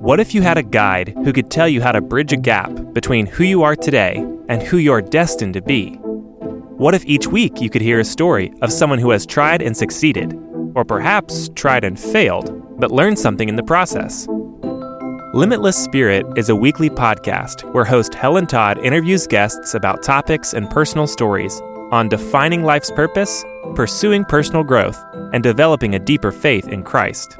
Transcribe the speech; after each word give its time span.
What 0.00 0.18
if 0.18 0.34
you 0.34 0.40
had 0.40 0.56
a 0.56 0.62
guide 0.62 1.12
who 1.24 1.30
could 1.30 1.50
tell 1.50 1.68
you 1.68 1.82
how 1.82 1.92
to 1.92 2.00
bridge 2.00 2.32
a 2.32 2.38
gap 2.38 2.72
between 2.94 3.26
who 3.26 3.44
you 3.44 3.62
are 3.64 3.76
today 3.76 4.26
and 4.48 4.62
who 4.62 4.78
you're 4.78 5.02
destined 5.02 5.52
to 5.52 5.60
be? 5.60 5.96
What 6.78 6.94
if 6.94 7.04
each 7.04 7.26
week 7.26 7.60
you 7.60 7.68
could 7.68 7.82
hear 7.82 8.00
a 8.00 8.04
story 8.04 8.50
of 8.62 8.72
someone 8.72 8.98
who 8.98 9.10
has 9.10 9.26
tried 9.26 9.60
and 9.60 9.76
succeeded, 9.76 10.32
or 10.74 10.86
perhaps 10.86 11.50
tried 11.50 11.84
and 11.84 12.00
failed, 12.00 12.80
but 12.80 12.90
learned 12.90 13.18
something 13.18 13.50
in 13.50 13.56
the 13.56 13.62
process? 13.62 14.26
Limitless 15.34 15.76
Spirit 15.76 16.24
is 16.34 16.48
a 16.48 16.56
weekly 16.56 16.88
podcast 16.88 17.70
where 17.74 17.84
host 17.84 18.14
Helen 18.14 18.46
Todd 18.46 18.78
interviews 18.78 19.26
guests 19.26 19.74
about 19.74 20.02
topics 20.02 20.54
and 20.54 20.70
personal 20.70 21.06
stories 21.08 21.60
on 21.92 22.08
defining 22.08 22.64
life's 22.64 22.90
purpose, 22.90 23.44
pursuing 23.74 24.24
personal 24.24 24.64
growth, 24.64 24.98
and 25.34 25.42
developing 25.42 25.94
a 25.94 25.98
deeper 25.98 26.32
faith 26.32 26.68
in 26.68 26.84
Christ 26.84 27.36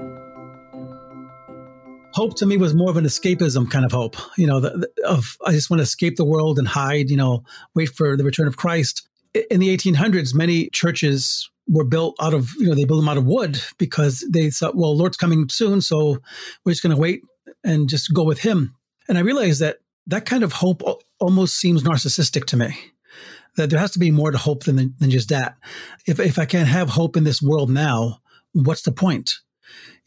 hope 2.13 2.37
to 2.37 2.47
me 2.47 2.57
was 2.57 2.75
more 2.75 2.91
of 2.91 2.97
an 2.97 3.05
escapism 3.05 3.71
kind 3.71 3.85
of 3.85 3.93
hope 3.93 4.17
you 4.37 4.47
know 4.47 4.61
the, 4.61 4.71
the, 4.71 5.07
of 5.07 5.37
i 5.47 5.53
just 5.53 5.71
want 5.71 5.79
to 5.79 5.85
escape 5.85 6.17
the 6.17 6.25
world 6.25 6.59
and 6.59 6.69
hide 6.69 7.11
you 7.11 7.17
know 7.17 7.43
wait 7.75 7.89
for 7.91 8.17
the 8.17 8.25
return 8.25 8.47
of 8.47 8.57
christ. 8.57 9.07
In 9.51 9.61
the 9.61 9.77
1800s 9.77 10.35
many 10.35 10.69
churches 10.71 11.49
were 11.69 11.85
built 11.85 12.17
out 12.21 12.35
of 12.35 12.51
you 12.59 12.67
know 12.67 12.75
they 12.75 12.85
built 12.85 13.01
them 13.01 13.09
out 13.09 13.17
of 13.17 13.27
wood 13.27 13.61
because 13.79 14.27
they 14.29 14.51
thought 14.51 14.77
well 14.77 14.97
lord's 14.97 15.17
coming 15.17 15.49
soon 15.49 15.81
so 15.81 16.19
we're 16.65 16.73
just 16.73 16.83
going 16.83 16.95
to 16.95 17.01
wait 17.01 17.23
and 17.63 17.89
just 17.89 18.13
go 18.13 18.25
with 18.25 18.41
him. 18.41 18.75
And 19.09 19.17
i 19.17 19.21
realized 19.21 19.61
that 19.61 19.79
that 20.07 20.27
kind 20.27 20.43
of 20.43 20.53
hope 20.53 20.83
almost 21.21 21.57
seems 21.57 21.85
narcissistic 21.85 22.45
to 22.47 22.57
me 22.57 22.77
that 23.57 23.71
there 23.71 23.81
has 23.81 23.91
to 23.93 23.99
be 23.99 24.11
more 24.11 24.31
to 24.31 24.39
hope 24.39 24.65
than, 24.65 24.95
than 24.99 25.11
just 25.11 25.29
that. 25.29 25.57
If, 26.07 26.19
if 26.19 26.39
i 26.39 26.45
can't 26.45 26.69
have 26.69 26.89
hope 26.89 27.17
in 27.17 27.25
this 27.25 27.41
world 27.41 27.71
now 27.71 28.21
what's 28.53 28.83
the 28.83 28.93
point 28.93 29.35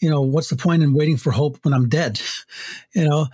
you 0.03 0.09
know, 0.09 0.21
what's 0.21 0.49
the 0.49 0.57
point 0.57 0.84
in 0.84 0.93
waiting 0.93 1.16
for 1.16 1.31
hope 1.31 1.57
when 1.63 1.73
I'm 1.73 1.88
dead? 1.88 2.20
you 2.93 3.07
know, 3.07 3.27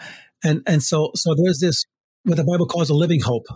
and 0.44 0.62
and 0.68 0.84
so 0.84 1.09
so 1.16 1.34
there's 1.34 1.59
this 1.59 1.84
what 2.26 2.38
the 2.38 2.44
Bible 2.44 2.68
calls 2.68 2.92
a 2.92 2.94
living 2.94 3.22
hope. 3.22 3.48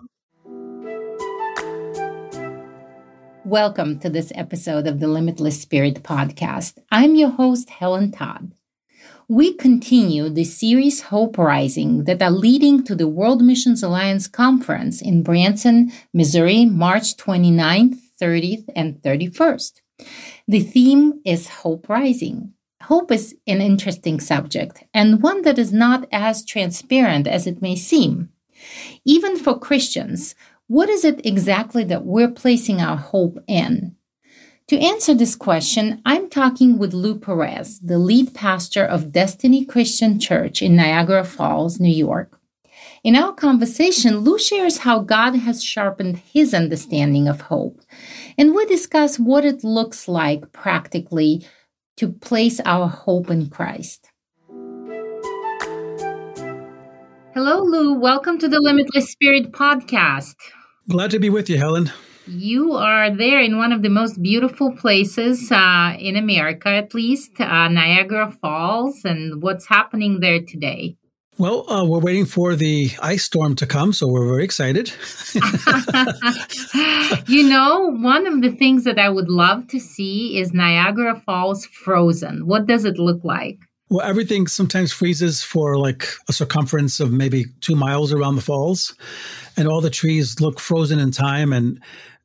Welcome 3.45 3.99
to 3.99 4.09
this 4.09 4.31
episode 4.33 4.87
of 4.87 4.99
the 4.99 5.07
Limitless 5.07 5.61
Spirit 5.61 6.01
podcast. 6.01 6.79
I'm 6.91 7.13
your 7.13 7.29
host, 7.29 7.69
Helen 7.69 8.11
Todd. 8.11 8.53
We 9.27 9.53
continue 9.53 10.27
the 10.27 10.43
series 10.43 11.03
Hope 11.03 11.37
Rising 11.37 12.05
that 12.05 12.21
are 12.21 12.31
leading 12.31 12.83
to 12.85 12.95
the 12.95 13.07
World 13.07 13.43
Missions 13.43 13.83
Alliance 13.83 14.27
Conference 14.27 15.03
in 15.03 15.21
Branson, 15.21 15.91
Missouri, 16.15 16.65
March 16.65 17.15
29th, 17.17 17.99
30th, 18.19 18.65
and 18.75 18.95
31st. 19.03 19.81
The 20.47 20.61
theme 20.61 21.21
is 21.23 21.61
Hope 21.61 21.87
Rising. 21.87 22.53
Hope 22.87 23.13
is 23.13 23.33
an 23.47 23.61
interesting 23.61 24.19
subject 24.19 24.83
and 24.93 25.23
one 25.23 25.43
that 25.43 25.57
is 25.57 25.71
not 25.71 26.05
as 26.11 26.43
transparent 26.43 27.27
as 27.27 27.47
it 27.47 27.61
may 27.61 27.77
seem. 27.77 28.29
Even 29.05 29.37
for 29.37 29.57
Christians, 29.57 30.35
what 30.67 30.89
is 30.89 31.05
it 31.05 31.25
exactly 31.25 31.85
that 31.85 32.03
we're 32.03 32.29
placing 32.31 32.81
our 32.81 32.97
hope 32.97 33.37
in? 33.47 33.95
To 34.67 34.77
answer 34.77 35.13
this 35.13 35.35
question, 35.35 36.01
I'm 36.05 36.29
talking 36.29 36.77
with 36.77 36.93
Lou 36.93 37.15
Perez, 37.17 37.79
the 37.79 37.97
lead 37.97 38.33
pastor 38.33 38.83
of 38.83 39.13
Destiny 39.13 39.63
Christian 39.63 40.19
Church 40.19 40.61
in 40.61 40.75
Niagara 40.75 41.23
Falls, 41.23 41.79
New 41.79 41.93
York. 41.93 42.37
In 43.01 43.15
our 43.15 43.33
conversation, 43.33 44.19
Lou 44.19 44.37
shares 44.37 44.79
how 44.79 44.99
God 44.99 45.35
has 45.35 45.63
sharpened 45.63 46.17
his 46.17 46.53
understanding 46.53 47.29
of 47.29 47.41
hope, 47.41 47.79
and 48.37 48.53
we 48.53 48.65
discuss 48.65 49.17
what 49.17 49.45
it 49.45 49.63
looks 49.63 50.09
like 50.09 50.51
practically 50.51 51.45
to 51.97 52.09
place 52.09 52.59
our 52.65 52.87
hope 52.87 53.29
in 53.29 53.49
Christ. 53.49 54.09
Hello, 57.33 57.63
Lou. 57.63 57.93
Welcome 57.95 58.37
to 58.39 58.47
the 58.47 58.59
Limitless 58.59 59.09
Spirit 59.09 59.51
podcast. 59.51 60.35
Glad 60.89 61.11
to 61.11 61.19
be 61.19 61.29
with 61.29 61.49
you, 61.49 61.57
Helen. 61.57 61.91
You 62.27 62.73
are 62.73 63.09
there 63.09 63.41
in 63.41 63.57
one 63.57 63.73
of 63.73 63.81
the 63.81 63.89
most 63.89 64.21
beautiful 64.21 64.71
places 64.71 65.51
uh, 65.51 65.95
in 65.99 66.15
America, 66.15 66.69
at 66.69 66.93
least, 66.93 67.39
uh, 67.41 67.67
Niagara 67.67 68.31
Falls. 68.41 69.01
And 69.03 69.41
what's 69.41 69.67
happening 69.67 70.19
there 70.19 70.41
today? 70.41 70.95
Well, 71.39 71.69
uh, 71.69 71.83
we're 71.83 71.99
waiting 71.99 72.25
for 72.25 72.55
the 72.55 72.91
ice 73.01 73.23
storm 73.23 73.55
to 73.55 73.65
come, 73.65 73.91
so 73.91 74.07
we're 74.07 74.27
very 74.27 74.43
excited. 74.43 74.93
you 77.27 77.49
know, 77.49 77.89
one 78.01 78.27
of 78.27 78.41
the 78.43 78.55
things 78.57 78.83
that 78.83 78.99
I 78.99 79.09
would 79.09 79.29
love 79.29 79.67
to 79.69 79.79
see 79.79 80.37
is 80.37 80.53
Niagara 80.53 81.19
Falls 81.25 81.65
frozen. 81.65 82.45
What 82.45 82.67
does 82.67 82.85
it 82.85 82.99
look 82.99 83.23
like? 83.23 83.57
Well, 83.89 84.05
everything 84.05 84.45
sometimes 84.47 84.91
freezes 84.91 85.41
for 85.43 85.77
like 85.77 86.07
a 86.27 86.33
circumference 86.33 86.99
of 86.99 87.11
maybe 87.11 87.45
two 87.61 87.75
miles 87.75 88.13
around 88.13 88.35
the 88.35 88.41
falls, 88.41 88.95
and 89.57 89.67
all 89.67 89.81
the 89.81 89.89
trees 89.89 90.39
look 90.39 90.59
frozen 90.59 90.99
in 90.99 91.11
time. 91.11 91.51
And 91.51 91.81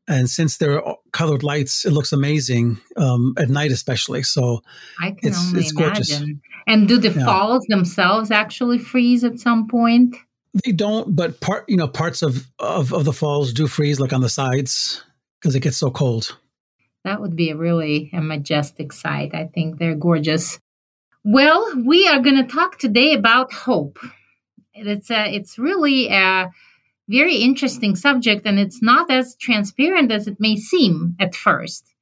and 0.09 0.29
since 0.29 0.57
they're 0.57 0.83
colored 1.13 1.43
lights, 1.43 1.85
it 1.85 1.93
looks 1.93 2.13
amazing 2.13 2.81
um, 2.97 3.35
at 3.39 3.51
night, 3.51 3.71
especially. 3.71 4.23
So 4.23 4.63
I 5.01 5.11
can 5.11 5.29
it's, 5.29 5.49
only 5.49 5.61
it's 5.61 5.73
gorgeous. 5.73 6.17
imagine. 6.17 6.41
And 6.67 6.89
do 6.89 6.99
the 6.99 7.11
yeah. 7.11 7.25
falls 7.25 7.65
themselves 7.69 8.31
actually 8.31 8.79
freeze 8.79 9.23
at 9.25 9.39
some 9.39 9.69
point? 9.69 10.17
They 10.65 10.73
don't, 10.73 11.15
but 11.15 11.41
part 11.41 11.65
you 11.69 11.77
know 11.77 11.89
parts 11.89 12.23
of 12.23 12.49
of, 12.59 12.93
of 12.93 13.05
the 13.05 13.13
falls 13.13 13.53
do 13.53 13.67
freeze, 13.67 14.01
like 14.01 14.13
on 14.13 14.23
the 14.23 14.29
sides, 14.29 15.05
because 15.41 15.55
it 15.55 15.61
gets 15.61 15.77
so 15.77 15.91
cold. 15.91 16.37
That 17.05 17.21
would 17.21 17.37
be 17.37 17.51
a 17.51 17.57
really 17.57 18.11
a 18.13 18.21
majestic 18.21 18.93
sight. 18.93 19.35
I 19.35 19.47
think 19.47 19.79
they're 19.79 19.95
gorgeous. 19.95 20.59
Well, 21.25 21.83
we 21.85 22.09
are 22.09 22.21
going 22.21 22.37
to 22.37 22.53
talk 22.53 22.79
today 22.79 23.13
about 23.13 23.53
hope. 23.53 23.99
It's 24.73 25.11
a, 25.11 25.35
it's 25.35 25.59
really 25.59 26.09
a 26.09 26.51
very 27.09 27.37
interesting 27.37 27.97
subject 27.97 28.47
and 28.47 28.59
it's 28.59 28.83
not 28.83 29.11
as 29.11 29.35
transparent 29.37 30.13
as 30.13 30.27
it 30.27 30.39
may 30.39 30.57
seem 30.57 31.17
at 31.19 31.35
first. 31.35 31.95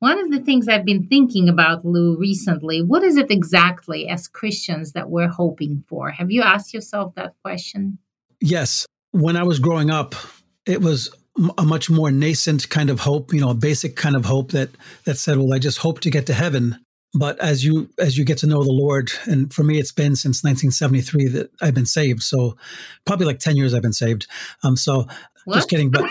One 0.00 0.18
of 0.18 0.30
the 0.30 0.40
things 0.40 0.68
I've 0.68 0.84
been 0.84 1.06
thinking 1.06 1.48
about, 1.48 1.84
Lou, 1.84 2.18
recently, 2.18 2.82
what 2.82 3.02
is 3.02 3.16
it 3.16 3.30
exactly 3.30 4.08
as 4.08 4.28
Christians 4.28 4.92
that 4.92 5.08
we're 5.08 5.28
hoping 5.28 5.84
for? 5.88 6.10
Have 6.10 6.30
you 6.30 6.42
asked 6.42 6.74
yourself 6.74 7.14
that 7.14 7.34
question? 7.42 7.98
Yes. 8.40 8.86
When 9.12 9.36
I 9.36 9.44
was 9.44 9.60
growing 9.60 9.90
up, 9.90 10.14
it 10.66 10.80
was 10.80 11.14
a 11.58 11.64
much 11.64 11.90
more 11.90 12.10
nascent 12.10 12.68
kind 12.68 12.90
of 12.90 13.00
hope, 13.00 13.32
you 13.32 13.40
know, 13.40 13.50
a 13.50 13.54
basic 13.54 13.96
kind 13.96 14.16
of 14.16 14.24
hope 14.24 14.52
that 14.52 14.70
that 15.04 15.16
said, 15.16 15.38
well, 15.38 15.52
I 15.54 15.58
just 15.58 15.78
hope 15.78 16.00
to 16.00 16.10
get 16.10 16.26
to 16.26 16.34
heaven. 16.34 16.83
But 17.14 17.38
as 17.38 17.64
you 17.64 17.88
as 17.98 18.18
you 18.18 18.24
get 18.24 18.38
to 18.38 18.46
know 18.46 18.64
the 18.64 18.72
Lord, 18.72 19.12
and 19.26 19.52
for 19.52 19.62
me, 19.62 19.78
it's 19.78 19.92
been 19.92 20.16
since 20.16 20.42
1973 20.42 21.28
that 21.28 21.50
I've 21.62 21.74
been 21.74 21.86
saved. 21.86 22.22
So 22.22 22.56
probably 23.04 23.26
like 23.26 23.38
10 23.38 23.56
years 23.56 23.72
I've 23.72 23.82
been 23.82 23.92
saved. 23.92 24.26
Um, 24.64 24.76
so 24.76 25.06
what? 25.44 25.54
just 25.54 25.70
kidding, 25.70 25.90
but. 25.90 26.10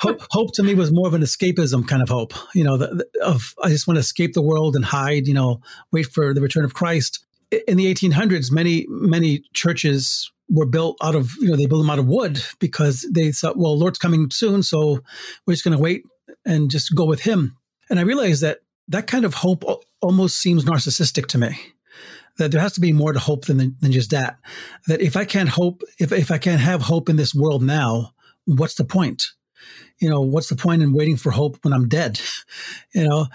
hope, 0.00 0.20
hope 0.30 0.52
to 0.54 0.62
me 0.62 0.74
was 0.74 0.90
more 0.92 1.06
of 1.06 1.14
an 1.14 1.22
escapism 1.22 1.86
kind 1.86 2.02
of 2.02 2.08
hope, 2.08 2.32
you 2.54 2.64
know, 2.64 2.76
the, 2.76 2.86
the, 2.88 3.24
of 3.24 3.54
I 3.62 3.68
just 3.68 3.86
want 3.86 3.96
to 3.96 4.00
escape 4.00 4.32
the 4.32 4.42
world 4.42 4.74
and 4.74 4.84
hide, 4.84 5.26
you 5.26 5.34
know, 5.34 5.60
wait 5.92 6.06
for 6.06 6.32
the 6.34 6.40
return 6.40 6.64
of 6.64 6.74
Christ. 6.74 7.24
In 7.66 7.76
the 7.76 7.92
1800s, 7.92 8.50
many 8.50 8.86
many 8.88 9.42
churches 9.52 10.30
were 10.50 10.66
built 10.66 10.96
out 11.02 11.14
of, 11.14 11.32
you 11.40 11.48
know, 11.48 11.56
they 11.56 11.66
built 11.66 11.82
them 11.82 11.90
out 11.90 11.98
of 11.98 12.08
wood 12.08 12.42
because 12.58 13.06
they 13.12 13.30
thought, 13.32 13.58
well, 13.58 13.78
Lord's 13.78 13.98
coming 13.98 14.30
soon, 14.30 14.62
so 14.62 15.00
we're 15.46 15.54
just 15.54 15.64
going 15.64 15.76
to 15.76 15.82
wait 15.82 16.04
and 16.46 16.70
just 16.70 16.94
go 16.94 17.04
with 17.04 17.20
Him. 17.20 17.57
And 17.90 17.98
I 17.98 18.02
realized 18.02 18.42
that 18.42 18.58
that 18.88 19.06
kind 19.06 19.24
of 19.24 19.34
hope 19.34 19.64
almost 20.00 20.36
seems 20.36 20.64
narcissistic 20.64 21.26
to 21.26 21.38
me. 21.38 21.58
That 22.38 22.52
there 22.52 22.60
has 22.60 22.74
to 22.74 22.80
be 22.80 22.92
more 22.92 23.12
to 23.12 23.18
hope 23.18 23.46
than, 23.46 23.76
than 23.80 23.92
just 23.92 24.10
that. 24.10 24.38
That 24.86 25.00
if 25.00 25.16
I 25.16 25.24
can't 25.24 25.48
hope, 25.48 25.82
if, 25.98 26.12
if 26.12 26.30
I 26.30 26.38
can't 26.38 26.60
have 26.60 26.82
hope 26.82 27.08
in 27.08 27.16
this 27.16 27.34
world 27.34 27.62
now, 27.62 28.12
what's 28.46 28.74
the 28.74 28.84
point? 28.84 29.24
You 29.98 30.08
know, 30.08 30.20
what's 30.20 30.48
the 30.48 30.56
point 30.56 30.82
in 30.82 30.92
waiting 30.92 31.16
for 31.16 31.30
hope 31.30 31.58
when 31.62 31.72
I'm 31.72 31.88
dead? 31.88 32.20
You 32.94 33.06
know, 33.06 33.26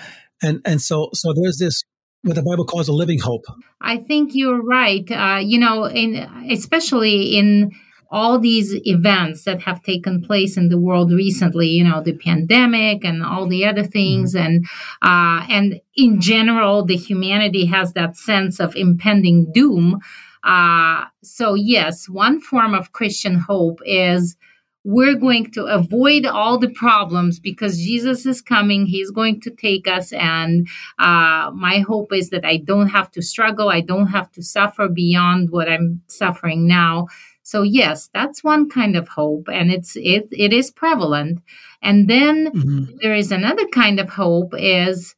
and 0.42 0.62
and 0.66 0.82
so 0.82 1.10
so 1.14 1.34
there's 1.34 1.58
this 1.58 1.84
what 2.24 2.36
the 2.36 2.42
Bible 2.42 2.66
calls 2.66 2.88
a 2.88 2.94
living 2.94 3.20
hope. 3.20 3.46
I 3.82 3.98
think 3.98 4.32
you're 4.34 4.62
right. 4.62 5.10
Uh, 5.10 5.40
you 5.40 5.60
know, 5.60 5.86
in 5.86 6.16
especially 6.50 7.38
in 7.38 7.72
all 8.12 8.40
these 8.40 8.74
events 8.86 9.44
that 9.44 9.62
have 9.62 9.82
taken 9.84 10.22
place 10.22 10.58
in 10.58 10.70
the 10.70 10.78
world 10.78 11.12
recently, 11.12 11.68
you 11.68 11.84
know, 11.84 12.02
the 12.02 12.18
pandemic 12.18 13.04
and 13.04 13.24
all 13.24 13.48
the 13.48 13.66
other 13.66 13.84
things, 13.84 14.36
mm-hmm. 14.36 14.46
and 14.46 14.66
uh, 15.02 15.46
and 15.50 15.82
in 15.96 16.22
general, 16.22 16.86
the 16.86 16.98
humanity 16.98 17.66
has 17.66 17.94
that 17.94 18.16
sense 18.16 18.60
of 18.60 18.76
impending 18.76 19.52
doom. 19.52 20.00
Uh, 20.44 21.06
so 21.24 21.54
yes, 21.54 22.10
one 22.10 22.42
form 22.42 22.74
of 22.74 22.92
Christian 22.92 23.36
hope 23.36 23.80
is 23.86 24.36
we're 24.84 25.16
going 25.16 25.50
to 25.52 25.64
avoid 25.66 26.26
all 26.26 26.58
the 26.58 26.70
problems 26.70 27.40
because 27.40 27.78
Jesus 27.78 28.26
is 28.26 28.42
coming. 28.42 28.86
He's 28.86 29.12
going 29.12 29.40
to 29.42 29.50
take 29.50 29.88
us. 29.88 30.12
And 30.12 30.68
uh, 31.00 31.52
my 31.54 31.84
hope 31.88 32.12
is 32.14 32.30
that 32.32 32.46
I 32.46 32.58
don't 32.58 32.90
have 32.90 33.10
to 33.12 33.22
struggle. 33.22 33.70
I 33.70 33.82
don't 33.82 34.08
have 34.08 34.32
to 34.34 34.44
suffer 34.44 34.90
beyond 34.90 35.52
what 35.52 35.70
I'm 35.70 36.02
suffering 36.08 36.68
now. 36.68 37.08
So 37.44 37.62
yes, 37.62 38.10
that's 38.14 38.44
one 38.44 38.70
kind 38.70 38.96
of 38.96 39.10
hope, 39.10 39.50
and 39.52 39.70
it's 39.70 39.96
it 39.98 40.28
it 40.32 40.54
is 40.54 40.72
prevalent. 40.72 41.40
And 41.82 42.10
then 42.10 42.52
mm-hmm. 42.52 42.98
there 43.02 43.14
is 43.14 43.32
another 43.32 43.68
kind 43.68 44.00
of 44.00 44.10
hope 44.10 44.54
is 44.58 45.16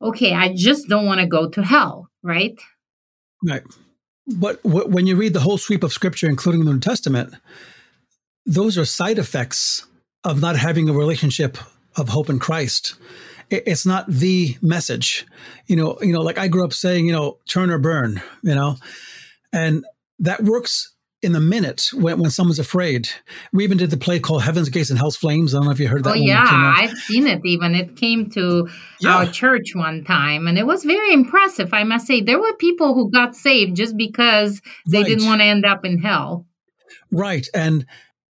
okay, 0.00 0.32
I 0.32 0.54
just 0.54 0.88
don't 0.88 1.06
want 1.06 1.20
to 1.20 1.26
go 1.26 1.48
to 1.48 1.62
hell, 1.62 2.08
right? 2.22 2.58
Right. 3.44 3.62
But 4.26 4.62
w- 4.62 4.88
when 4.88 5.06
you 5.06 5.16
read 5.16 5.32
the 5.32 5.40
whole 5.40 5.58
sweep 5.58 5.82
of 5.82 5.92
scripture, 5.92 6.28
including 6.28 6.64
the 6.64 6.72
New 6.72 6.80
Testament, 6.80 7.34
those 8.44 8.76
are 8.76 8.84
side 8.84 9.18
effects 9.18 9.86
of 10.24 10.40
not 10.40 10.56
having 10.56 10.88
a 10.88 10.92
relationship 10.92 11.58
of 11.96 12.08
hope 12.08 12.28
in 12.28 12.38
Christ. 12.38 12.94
It's 13.48 13.86
not 13.86 14.08
the 14.08 14.56
message, 14.60 15.24
you 15.66 15.76
know. 15.76 15.98
You 16.00 16.12
know, 16.12 16.22
like 16.22 16.38
I 16.38 16.48
grew 16.48 16.64
up 16.64 16.72
saying, 16.72 17.06
you 17.06 17.12
know, 17.12 17.38
turn 17.46 17.70
or 17.70 17.78
burn, 17.78 18.20
you 18.42 18.54
know, 18.54 18.76
and 19.52 19.84
that 20.18 20.42
works 20.42 20.95
in 21.26 21.32
the 21.32 21.40
minute 21.40 21.88
when, 21.92 22.20
when 22.20 22.30
someone's 22.30 22.60
afraid. 22.60 23.08
We 23.52 23.64
even 23.64 23.78
did 23.78 23.90
the 23.90 23.96
play 23.96 24.20
called 24.20 24.42
Heaven's 24.42 24.68
Gates 24.68 24.90
and 24.90 24.98
Hell's 24.98 25.16
Flames. 25.16 25.54
I 25.54 25.58
don't 25.58 25.66
know 25.66 25.72
if 25.72 25.80
you 25.80 25.88
heard 25.88 26.04
that. 26.04 26.10
Oh 26.10 26.14
yeah, 26.14 26.44
I've 26.46 26.96
seen 26.96 27.26
it. 27.26 27.40
Even 27.44 27.74
it 27.74 27.96
came 27.96 28.30
to 28.30 28.68
yeah. 29.00 29.16
our 29.16 29.26
church 29.26 29.74
one 29.74 30.04
time, 30.04 30.46
and 30.46 30.56
it 30.56 30.66
was 30.66 30.84
very 30.84 31.12
impressive. 31.12 31.74
I 31.74 31.82
must 31.82 32.06
say, 32.06 32.20
there 32.20 32.40
were 32.40 32.54
people 32.54 32.94
who 32.94 33.10
got 33.10 33.34
saved 33.34 33.74
just 33.74 33.96
because 33.96 34.62
they 34.88 34.98
right. 34.98 35.06
didn't 35.06 35.26
want 35.26 35.40
to 35.40 35.46
end 35.46 35.66
up 35.66 35.84
in 35.84 35.98
hell. 35.98 36.46
Right, 37.10 37.48
and 37.52 37.84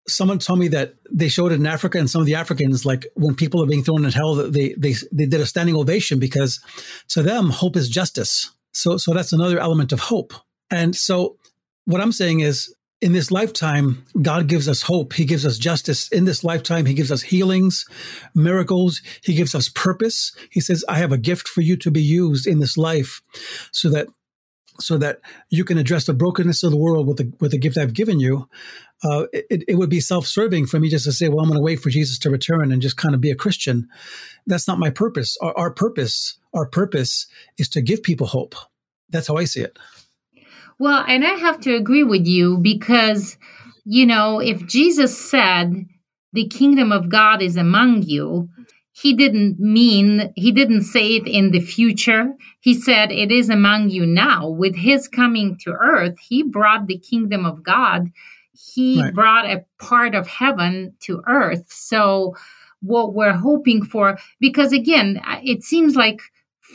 someone 0.09 0.39
told 0.39 0.59
me 0.59 0.69
that 0.69 0.95
they 1.13 1.29
showed 1.29 1.53
it 1.53 1.57
in 1.57 1.67
Africa, 1.67 1.99
and 1.99 2.09
some 2.09 2.23
of 2.23 2.27
the 2.27 2.37
Africans, 2.37 2.87
like 2.87 3.07
when 3.15 3.35
people 3.35 3.63
are 3.63 3.67
being 3.67 3.85
thrown 3.85 4.07
in 4.07 4.11
hell, 4.11 4.37
they 4.37 4.75
they 4.79 4.95
they 5.13 5.27
did 5.27 5.43
a 5.43 5.47
standing 5.47 5.77
ovation 5.77 6.19
because 6.19 6.61
to 7.09 7.23
them 7.23 7.51
hope 7.51 7.77
is 7.77 7.91
justice. 7.91 8.51
So 8.73 8.97
so 8.97 9.13
that's 9.13 9.35
another 9.35 9.59
element 9.59 9.93
of 9.93 10.01
hope. 10.01 10.33
And 10.71 10.97
so 10.97 11.37
what 11.85 12.01
I'm 12.01 12.13
saying 12.13 12.41
is 12.41 12.75
in 13.01 13.13
this 13.13 13.31
lifetime, 13.31 14.05
God 14.23 14.47
gives 14.47 14.69
us 14.69 14.83
hope. 14.83 15.13
He 15.13 15.25
gives 15.25 15.45
us 15.45 15.59
justice. 15.59 16.09
In 16.09 16.25
this 16.25 16.43
lifetime, 16.43 16.87
He 16.87 16.95
gives 16.95 17.13
us 17.13 17.23
healings, 17.23 17.85
miracles. 18.35 19.03
He 19.23 19.35
gives 19.35 19.55
us 19.55 19.69
purpose. 19.69 20.35
He 20.51 20.61
says, 20.61 20.85
I 20.89 20.99
have 20.99 21.13
a 21.13 21.19
gift 21.19 21.47
for 21.47 21.61
you 21.61 21.77
to 21.77 21.91
be 21.91 22.03
used 22.03 22.47
in 22.47 22.61
this 22.61 22.77
life 22.77 23.21
so 23.73 23.91
that 23.91 24.09
so 24.79 24.99
that 24.99 25.21
you 25.49 25.65
can 25.65 25.79
address 25.79 26.05
the 26.05 26.13
brokenness 26.13 26.63
of 26.63 26.71
the 26.71 26.77
world 26.77 27.07
with 27.07 27.17
the 27.17 27.33
with 27.41 27.51
the 27.51 27.59
gift 27.59 27.79
I've 27.79 27.95
given 27.95 28.21
you. 28.21 28.49
Uh, 29.05 29.27
it, 29.33 29.65
it 29.69 29.75
would 29.77 29.91
be 29.91 30.01
self-serving 30.01 30.67
for 30.67 30.81
me 30.81 30.89
just 30.89 31.05
to 31.05 31.13
say, 31.13 31.29
well, 31.29 31.41
I'm 31.41 31.49
going 31.49 31.59
to 31.59 31.63
wait 31.63 31.81
for 31.81 31.91
Jesus 31.91 32.19
to 32.21 32.31
return 32.31 32.73
and 32.73 32.81
just 32.81 32.97
kind 32.97 33.15
of 33.15 33.21
be 33.21 33.31
a 33.31 33.35
Christian. 33.35 33.89
That's 34.47 34.67
not 34.67 34.79
my 34.79 34.89
purpose. 34.89 35.37
Our, 35.43 35.57
our 35.57 35.71
purpose, 35.71 36.39
our 36.55 36.67
purpose 36.67 37.27
is 37.59 37.69
to 37.71 37.83
give 37.83 38.03
people 38.03 38.27
hope. 38.27 38.55
That's 39.11 39.29
how 39.29 39.37
I 39.37 39.45
see 39.45 39.61
it. 39.61 39.79
Well, 40.79 41.05
and 41.09 41.25
I 41.25 41.35
have 41.35 41.61
to 41.61 41.75
agree 41.75 42.05
with 42.05 42.27
you 42.27 42.59
because, 42.59 43.39
you 43.85 44.05
know, 44.05 44.41
if 44.41 44.67
Jesus 44.67 45.17
said 45.17 45.87
the 46.33 46.47
kingdom 46.49 46.93
of 46.93 47.09
God 47.09 47.41
is 47.41 47.57
among 47.57 48.03
you, 48.03 48.49
he 48.93 49.15
didn't 49.15 49.59
mean, 49.59 50.33
he 50.37 50.53
didn't 50.53 50.83
say 50.83 51.17
it 51.17 51.27
in 51.27 51.51
the 51.51 51.61
future. 51.61 52.35
He 52.61 52.75
said 52.75 53.13
it 53.13 53.31
is 53.31 53.51
among 53.51 53.91
you 53.91 54.07
now. 54.07 54.49
With 54.49 54.75
his 54.75 55.07
coming 55.07 55.59
to 55.65 55.73
earth, 55.73 56.19
he 56.19 56.43
brought 56.43 56.87
the 56.87 56.99
kingdom 56.99 57.45
of 57.45 57.63
God. 57.63 58.11
He 58.53 59.03
right. 59.03 59.15
brought 59.15 59.51
a 59.51 59.65
part 59.79 60.15
of 60.15 60.27
heaven 60.27 60.95
to 61.01 61.23
earth. 61.27 61.67
So, 61.69 62.37
what 62.81 63.15
we're 63.15 63.37
hoping 63.37 63.85
for, 63.85 64.19
because 64.41 64.73
again, 64.73 65.21
it 65.43 65.63
seems 65.63 65.97
like 65.97 66.21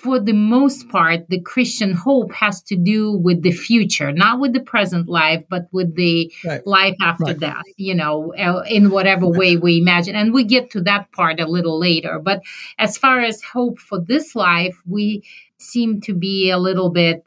for 0.02 0.20
the 0.20 0.34
most 0.34 0.90
part, 0.90 1.30
the 1.30 1.40
Christian 1.40 1.94
hope 1.94 2.34
has 2.34 2.62
to 2.64 2.76
do 2.76 3.12
with 3.12 3.44
the 3.44 3.52
future, 3.52 4.12
not 4.12 4.40
with 4.40 4.54
the 4.54 4.60
present 4.60 5.08
life, 5.08 5.44
but 5.48 5.68
with 5.72 5.96
the 5.96 6.34
right. 6.44 6.66
life 6.66 6.96
after 7.02 7.26
right. 7.26 7.40
death, 7.40 7.64
you 7.78 7.94
know, 7.94 8.34
uh, 8.34 8.64
in 8.68 8.90
whatever 8.90 9.28
right. 9.28 9.38
way 9.38 9.58
we 9.58 9.78
imagine. 9.78 10.16
And 10.16 10.34
we 10.34 10.44
get 10.44 10.72
to 10.72 10.82
that 10.82 11.12
part 11.12 11.40
a 11.40 11.46
little 11.46 11.80
later. 11.80 12.18
But 12.18 12.42
as 12.80 12.98
far 12.98 13.20
as 13.20 13.44
hope 13.44 13.78
for 13.78 14.00
this 14.00 14.36
life, 14.36 14.76
we 14.88 15.24
seem 15.60 16.02
to 16.02 16.16
be 16.16 16.50
a 16.50 16.58
little 16.58 16.90
bit 16.90 17.24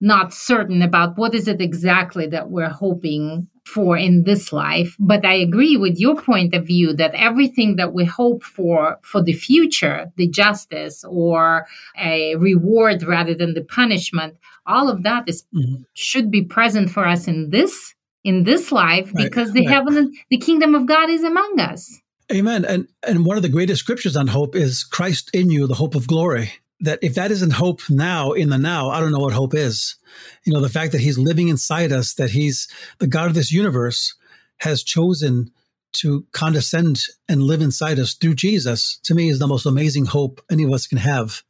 not 0.00 0.32
certain 0.32 0.80
about 0.80 1.18
what 1.18 1.34
is 1.34 1.46
it 1.46 1.60
exactly 1.60 2.26
that 2.28 2.50
we're 2.50 2.70
hoping 2.70 3.48
for 3.66 3.96
in 3.96 4.24
this 4.24 4.52
life 4.52 4.96
but 4.98 5.24
i 5.24 5.32
agree 5.32 5.76
with 5.76 5.98
your 5.98 6.14
point 6.14 6.54
of 6.54 6.66
view 6.66 6.92
that 6.92 7.14
everything 7.14 7.76
that 7.76 7.92
we 7.92 8.04
hope 8.04 8.42
for 8.42 8.98
for 9.02 9.22
the 9.22 9.32
future 9.32 10.12
the 10.16 10.28
justice 10.28 11.04
or 11.08 11.66
a 11.98 12.36
reward 12.36 13.02
rather 13.02 13.34
than 13.34 13.54
the 13.54 13.64
punishment 13.64 14.36
all 14.66 14.88
of 14.88 15.02
that 15.02 15.28
is, 15.28 15.44
mm-hmm. 15.54 15.82
should 15.94 16.30
be 16.30 16.42
present 16.42 16.90
for 16.90 17.06
us 17.06 17.26
in 17.26 17.50
this 17.50 17.94
in 18.22 18.44
this 18.44 18.72
life 18.72 19.10
right, 19.14 19.24
because 19.24 19.52
the 19.52 19.66
right. 19.66 19.74
heaven 19.74 20.12
the 20.30 20.38
kingdom 20.38 20.74
of 20.74 20.86
god 20.86 21.08
is 21.08 21.24
among 21.24 21.58
us 21.58 22.00
amen 22.32 22.64
and 22.64 22.86
and 23.06 23.24
one 23.24 23.36
of 23.36 23.42
the 23.42 23.48
greatest 23.48 23.80
scriptures 23.80 24.16
on 24.16 24.26
hope 24.26 24.54
is 24.54 24.84
christ 24.84 25.30
in 25.32 25.50
you 25.50 25.66
the 25.66 25.74
hope 25.74 25.94
of 25.94 26.06
glory 26.06 26.52
that 26.84 26.98
if 27.02 27.14
that 27.14 27.30
isn't 27.30 27.52
hope 27.52 27.80
now 27.88 28.32
in 28.32 28.50
the 28.50 28.58
now, 28.58 28.90
I 28.90 29.00
don't 29.00 29.12
know 29.12 29.18
what 29.18 29.32
hope 29.32 29.54
is. 29.54 29.96
You 30.44 30.52
know, 30.52 30.60
the 30.60 30.68
fact 30.68 30.92
that 30.92 31.00
he's 31.00 31.18
living 31.18 31.48
inside 31.48 31.92
us, 31.92 32.14
that 32.14 32.30
he's 32.30 32.68
the 32.98 33.06
God 33.06 33.26
of 33.26 33.34
this 33.34 33.50
universe 33.50 34.14
has 34.58 34.82
chosen 34.82 35.50
to 35.94 36.26
condescend 36.32 37.00
and 37.28 37.42
live 37.42 37.62
inside 37.62 37.98
us 37.98 38.14
through 38.14 38.34
Jesus, 38.34 38.98
to 39.04 39.14
me 39.14 39.28
is 39.28 39.38
the 39.38 39.46
most 39.46 39.64
amazing 39.64 40.06
hope 40.06 40.42
any 40.50 40.64
of 40.64 40.72
us 40.72 40.86
can 40.86 40.98
have. 40.98 41.42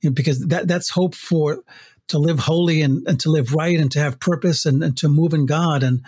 You 0.00 0.10
know, 0.10 0.14
because 0.14 0.40
that 0.46 0.68
that's 0.68 0.90
hope 0.90 1.14
for 1.14 1.62
to 2.08 2.18
live 2.18 2.38
holy 2.38 2.82
and, 2.82 3.06
and 3.06 3.20
to 3.20 3.30
live 3.30 3.54
right 3.54 3.78
and 3.78 3.90
to 3.92 3.98
have 3.98 4.20
purpose 4.20 4.66
and, 4.66 4.82
and 4.82 4.96
to 4.98 5.08
move 5.08 5.34
in 5.34 5.46
God. 5.46 5.82
And 5.82 6.04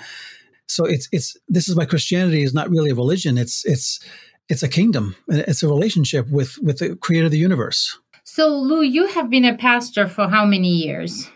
so 0.66 0.84
it's 0.84 1.08
it's 1.12 1.36
this 1.48 1.68
is 1.68 1.76
why 1.76 1.84
Christianity 1.84 2.42
is 2.42 2.54
not 2.54 2.70
really 2.70 2.90
a 2.90 2.94
religion. 2.94 3.36
It's 3.36 3.64
it's 3.64 4.00
it's 4.48 4.62
a 4.62 4.68
kingdom. 4.68 5.16
It's 5.28 5.62
a 5.62 5.68
relationship 5.68 6.28
with 6.30 6.58
with 6.62 6.78
the 6.78 6.96
creator 6.96 7.26
of 7.26 7.32
the 7.32 7.38
universe. 7.38 7.98
So, 8.34 8.48
Lou, 8.48 8.82
you 8.82 9.06
have 9.06 9.30
been 9.30 9.44
a 9.44 9.56
pastor 9.56 10.08
for 10.08 10.26
how 10.26 10.44
many 10.44 10.68
years? 10.68 11.30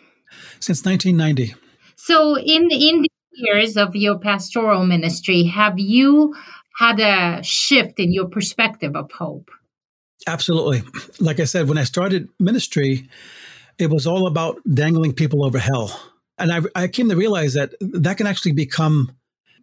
Since 0.58 0.84
1990. 0.84 1.54
So, 1.94 2.36
in 2.36 2.68
in 2.72 3.02
the 3.02 3.08
years 3.34 3.76
of 3.76 3.94
your 3.94 4.18
pastoral 4.18 4.84
ministry, 4.84 5.44
have 5.44 5.78
you 5.78 6.34
had 6.76 6.98
a 6.98 7.40
shift 7.44 8.00
in 8.00 8.12
your 8.12 8.26
perspective 8.26 8.96
of 8.96 9.12
hope? 9.12 9.48
Absolutely. 10.26 10.82
Like 11.20 11.38
I 11.38 11.44
said, 11.44 11.68
when 11.68 11.78
I 11.78 11.84
started 11.84 12.28
ministry, 12.40 13.08
it 13.78 13.90
was 13.90 14.04
all 14.04 14.26
about 14.26 14.58
dangling 14.68 15.12
people 15.12 15.44
over 15.44 15.60
hell. 15.60 15.96
And 16.36 16.52
I, 16.52 16.62
I 16.74 16.88
came 16.88 17.08
to 17.10 17.16
realize 17.16 17.54
that 17.54 17.74
that 17.80 18.16
can 18.16 18.26
actually 18.26 18.54
become 18.54 19.12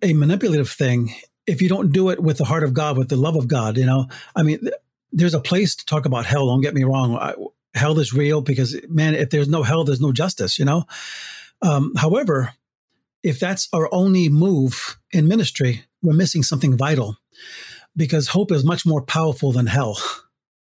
a 0.02 0.14
manipulative 0.14 0.70
thing 0.70 1.14
if 1.48 1.62
you 1.62 1.68
don't 1.68 1.92
do 1.92 2.12
it 2.12 2.24
with 2.24 2.38
the 2.38 2.46
heart 2.46 2.64
of 2.64 2.74
God, 2.74 2.98
with 2.98 3.10
the 3.10 3.18
love 3.18 3.36
of 3.36 3.50
God. 3.50 3.76
You 3.76 3.88
know, 3.88 4.08
I 4.38 4.44
mean, 4.44 4.70
there's 5.16 5.34
a 5.34 5.40
place 5.40 5.76
to 5.78 5.86
talk 5.86 6.06
about 6.06 6.26
hell. 6.26 6.48
Don't 6.48 6.62
get 6.62 6.74
me 6.74 6.84
wrong. 6.84 7.16
I, 7.16 7.34
hell 7.74 8.00
is 8.00 8.14
real 8.14 8.42
because, 8.42 8.80
man, 8.90 9.16
if 9.16 9.30
there's 9.30 9.48
no 9.48 9.64
hell, 9.64 9.84
there's 9.84 10.02
no 10.02 10.12
justice, 10.12 10.60
you 10.60 10.66
know? 10.66 10.86
Um, 11.62 11.94
however, 11.96 12.54
if 13.24 13.40
that's 13.40 13.68
our 13.74 13.90
only 13.94 14.30
move 14.30 14.98
in 15.12 15.28
ministry, 15.28 15.86
we're 16.04 16.14
missing 16.14 16.44
something 16.44 16.78
vital 16.78 17.18
because 17.96 18.28
hope 18.28 18.52
is 18.52 18.64
much 18.64 18.86
more 18.86 19.02
powerful 19.02 19.52
than 19.52 19.68
hell. 19.68 19.98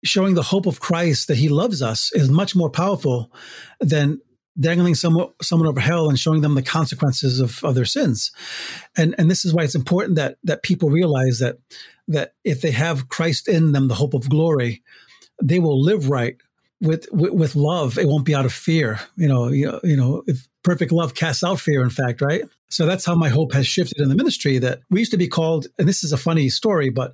Showing 0.04 0.35
the 0.35 0.42
hope 0.42 0.66
of 0.66 0.80
Christ 0.80 1.28
that 1.28 1.38
he 1.38 1.49
loves 1.49 1.80
us 1.80 2.12
is 2.12 2.28
much 2.28 2.54
more 2.54 2.71
powerful 2.71 3.32
than 3.80 4.21
dangling 4.59 4.94
someone, 4.94 5.28
someone 5.40 5.68
over 5.68 5.80
hell 5.80 6.09
and 6.09 6.18
showing 6.18 6.40
them 6.40 6.54
the 6.54 6.62
consequences 6.62 7.40
of, 7.40 7.62
of 7.64 7.75
their 7.75 7.85
sins. 7.85 8.32
And, 8.97 9.14
and 9.18 9.30
this 9.30 9.44
is 9.44 9.54
why 9.54 9.62
it's 9.62 9.75
important 9.75 10.16
that, 10.16 10.37
that 10.44 10.62
people 10.62 10.90
realize 10.90 11.38
that 11.38 11.59
that 12.09 12.35
if 12.44 12.61
they 12.61 12.71
have 12.71 13.09
Christ 13.09 13.49
in 13.49 13.73
them, 13.73 13.88
the 13.88 13.94
hope 13.94 14.14
of 14.14 14.28
glory, 14.28 14.82
they 15.42 15.59
will 15.59 15.80
live 15.80 16.09
right 16.09 16.37
with, 16.80 17.06
with, 17.12 17.32
with 17.32 17.56
love. 17.56 17.97
It 17.97 18.09
won't 18.09 18.25
be 18.25 18.35
out 18.35 18.44
of 18.44 18.52
fear. 18.52 19.00
You 19.16 19.28
know, 19.28 19.49
you 19.49 19.78
you 19.85 19.97
know, 19.97 20.23
if 20.26 20.49
perfect 20.62 20.92
love 20.92 21.14
casts 21.14 21.44
out 21.44 21.61
fear, 21.61 21.82
in 21.82 21.90
fact, 21.90 22.21
right? 22.21 22.42
So 22.71 22.87
that's 22.87 23.04
how 23.04 23.14
my 23.14 23.28
hope 23.28 23.52
has 23.52 23.66
shifted 23.66 24.00
in 24.00 24.09
the 24.09 24.14
ministry. 24.14 24.59
That 24.59 24.80
we 24.90 25.00
used 25.00 25.12
to 25.12 25.16
be 25.16 25.28
called, 25.28 25.68
and 25.78 25.88
this 25.88 26.02
is 26.02 26.12
a 26.12 26.18
funny 26.18 26.49
story, 26.49 26.90
but 26.90 27.12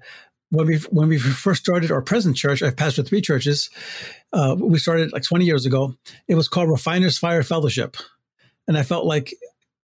when 0.50 0.66
we 0.66 0.76
when 0.90 1.08
we 1.08 1.18
first 1.18 1.62
started 1.62 1.90
our 1.90 2.02
present 2.02 2.36
church, 2.36 2.62
I've 2.62 2.76
pastored 2.76 3.06
three 3.06 3.20
churches. 3.20 3.70
Uh, 4.32 4.56
we 4.58 4.78
started 4.78 5.12
like 5.12 5.22
20 5.22 5.44
years 5.44 5.66
ago. 5.66 5.94
It 6.26 6.34
was 6.34 6.48
called 6.48 6.70
Refiners 6.70 7.18
Fire 7.18 7.42
Fellowship, 7.42 7.96
and 8.66 8.76
I 8.76 8.82
felt 8.82 9.04
like 9.04 9.34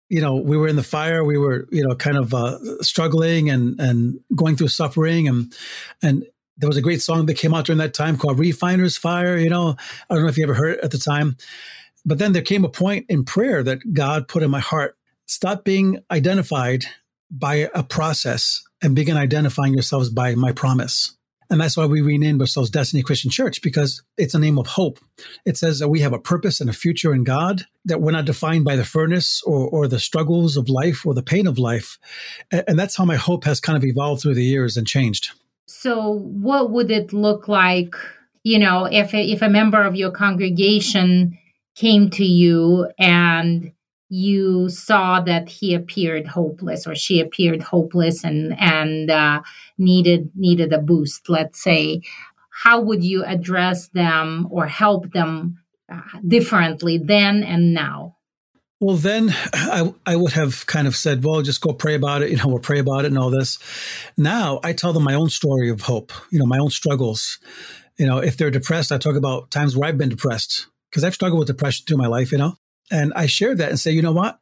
you 0.09 0.21
know, 0.21 0.37
we 0.37 0.57
were 0.57 0.69
in 0.69 0.77
the 0.77 0.83
fire. 0.83 1.25
We 1.25 1.39
were, 1.39 1.67
you 1.73 1.87
know, 1.87 1.95
kind 1.95 2.17
of 2.17 2.35
uh, 2.35 2.83
struggling 2.83 3.51
and 3.51 3.81
and 3.81 4.21
going 4.35 4.57
through 4.57 4.69
suffering, 4.69 5.29
and 5.29 5.53
and 6.03 6.25
there 6.57 6.69
was 6.69 6.77
a 6.77 6.83
great 6.83 7.03
song 7.03 7.27
that 7.27 7.35
came 7.35 7.55
out 7.55 7.67
during 7.67 7.79
that 7.79 7.95
time 7.95 8.17
called 8.17 8.39
"Refiner's 8.39 8.97
Fire." 8.97 9.37
You 9.37 9.51
know, 9.51 9.77
I 10.09 10.15
don't 10.15 10.23
know 10.23 10.29
if 10.29 10.39
you 10.39 10.45
ever 10.45 10.55
heard 10.55 10.79
it 10.79 10.85
at 10.85 10.91
the 10.91 10.99
time, 10.99 11.37
but 12.05 12.19
then 12.19 12.33
there 12.33 12.43
came 12.43 12.65
a 12.65 12.69
point 12.69 13.07
in 13.09 13.25
prayer 13.25 13.63
that 13.63 13.95
God 13.95 14.29
put 14.29 14.43
in 14.43 14.51
my 14.51 14.61
heart: 14.61 14.97
stop 15.27 15.65
being 15.65 15.99
identified 16.11 16.85
by 17.31 17.69
a 17.75 17.83
process 17.83 18.63
and 18.83 18.95
begin 18.95 19.17
identifying 19.17 19.75
yourselves 19.75 20.11
by 20.11 20.35
my 20.35 20.53
promise. 20.53 21.17
And 21.51 21.61
that's 21.61 21.77
why 21.77 21.87
we 21.87 22.01
renamed 22.01 22.41
ourselves 22.41 22.71
Destiny 22.71 23.03
Christian 23.03 23.31
Church 23.31 23.61
because 23.63 24.03
it's 24.17 24.35
a 24.35 24.39
name 24.39 24.59
of 24.59 24.67
hope. 24.67 24.99
It 25.45 25.57
says 25.57 25.79
that 25.79 25.89
we 25.89 26.01
have 26.01 26.13
a 26.13 26.19
purpose 26.19 26.61
and 26.61 26.71
a 26.71 26.73
future 26.73 27.15
in 27.15 27.23
God, 27.23 27.67
that 27.85 28.01
we're 28.01 28.13
not 28.13 28.25
defined 28.25 28.65
by 28.65 28.77
the 28.77 28.85
furnace 28.85 29.43
or, 29.45 29.69
or 29.69 29.87
the 29.87 29.99
struggles 29.99 30.57
of 30.57 30.69
life 30.69 31.05
or 31.05 31.15
the 31.15 31.23
pain 31.23 31.47
of 31.47 31.59
life. 31.59 31.99
And, 32.51 32.65
and 32.69 32.79
that's 32.79 32.97
how 32.97 33.05
my 33.05 33.17
hope 33.17 33.45
has 33.45 33.61
kind 33.61 33.77
of 33.77 33.85
evolved 33.85 34.23
through 34.23 34.35
the 34.35 34.45
years 34.45 34.77
and 34.77 34.87
changed. 34.87 35.33
So, 35.67 36.13
what 36.13 36.71
would 36.71 36.91
it 36.91 37.13
look 37.13 37.49
like, 37.49 37.95
you 38.43 38.59
know, 38.59 38.87
if, 38.87 39.15
if 39.15 39.43
a 39.43 39.49
member 39.49 39.83
of 39.83 39.97
your 39.97 40.11
congregation 40.11 41.39
came 41.75 42.11
to 42.11 42.25
you 42.25 42.91
and 42.99 43.73
you 44.15 44.69
saw 44.69 45.21
that 45.21 45.49
he 45.49 45.75
appeared 45.75 46.29
hopeless 46.29 46.87
or 46.87 46.95
she 46.95 47.21
appeared 47.21 47.61
hopeless 47.61 48.23
and 48.23 48.55
and 48.61 49.11
uh, 49.11 49.43
needed 49.77 50.31
needed 50.37 50.73
a 50.73 50.79
boost 50.79 51.29
let's 51.29 51.61
say. 51.61 52.01
How 52.63 52.81
would 52.81 53.03
you 53.03 53.25
address 53.25 53.89
them 53.89 54.47
or 54.51 54.69
help 54.69 55.13
them 55.13 55.59
uh, 55.93 56.01
differently 56.27 56.97
then 56.99 57.43
and 57.43 57.75
now? 57.75 58.17
Well 58.79 58.97
then 58.97 59.35
I, 59.53 59.93
I 60.07 60.15
would 60.15 60.33
have 60.33 60.65
kind 60.67 60.87
of 60.87 60.95
said 60.95 61.25
well 61.25 61.43
just 61.43 61.61
go 61.61 61.73
pray 61.73 61.97
about 61.97 62.23
it 62.23 62.31
you 62.31 62.37
know 62.37 62.47
we'll 62.47 62.61
pray 62.61 62.79
about 62.79 63.05
it 63.05 63.09
and 63.09 63.19
all 63.19 63.31
this. 63.31 63.59
Now 64.17 64.61
i 64.63 64.73
tell 64.73 64.93
them 64.93 65.03
my 65.03 65.15
own 65.15 65.29
story 65.29 65.71
of 65.71 65.81
hope 65.81 66.13
you 66.31 66.39
know 66.39 66.47
my 66.47 66.59
own 66.59 66.71
struggles. 66.71 67.41
You 67.99 68.07
know 68.07 68.19
if 68.19 68.37
they're 68.37 68.51
depressed 68.51 68.93
i 68.93 68.99
talk 68.99 69.17
about 69.17 69.51
times 69.51 69.77
where 69.77 69.89
i've 69.89 69.99
been 69.99 70.09
depressed 70.09 70.67
because 70.91 71.05
i've 71.05 71.15
struggled 71.15 71.39
with 71.39 71.49
depression 71.49 71.85
through 71.87 71.99
my 71.99 72.09
life 72.09 72.33
you 72.33 72.39
know 72.39 72.57
and 72.91 73.13
I 73.15 73.27
share 73.27 73.55
that 73.55 73.71
and 73.71 73.81
say, 73.81 73.93
you 73.93 74.03
know 74.03 74.13
what? 74.13 74.39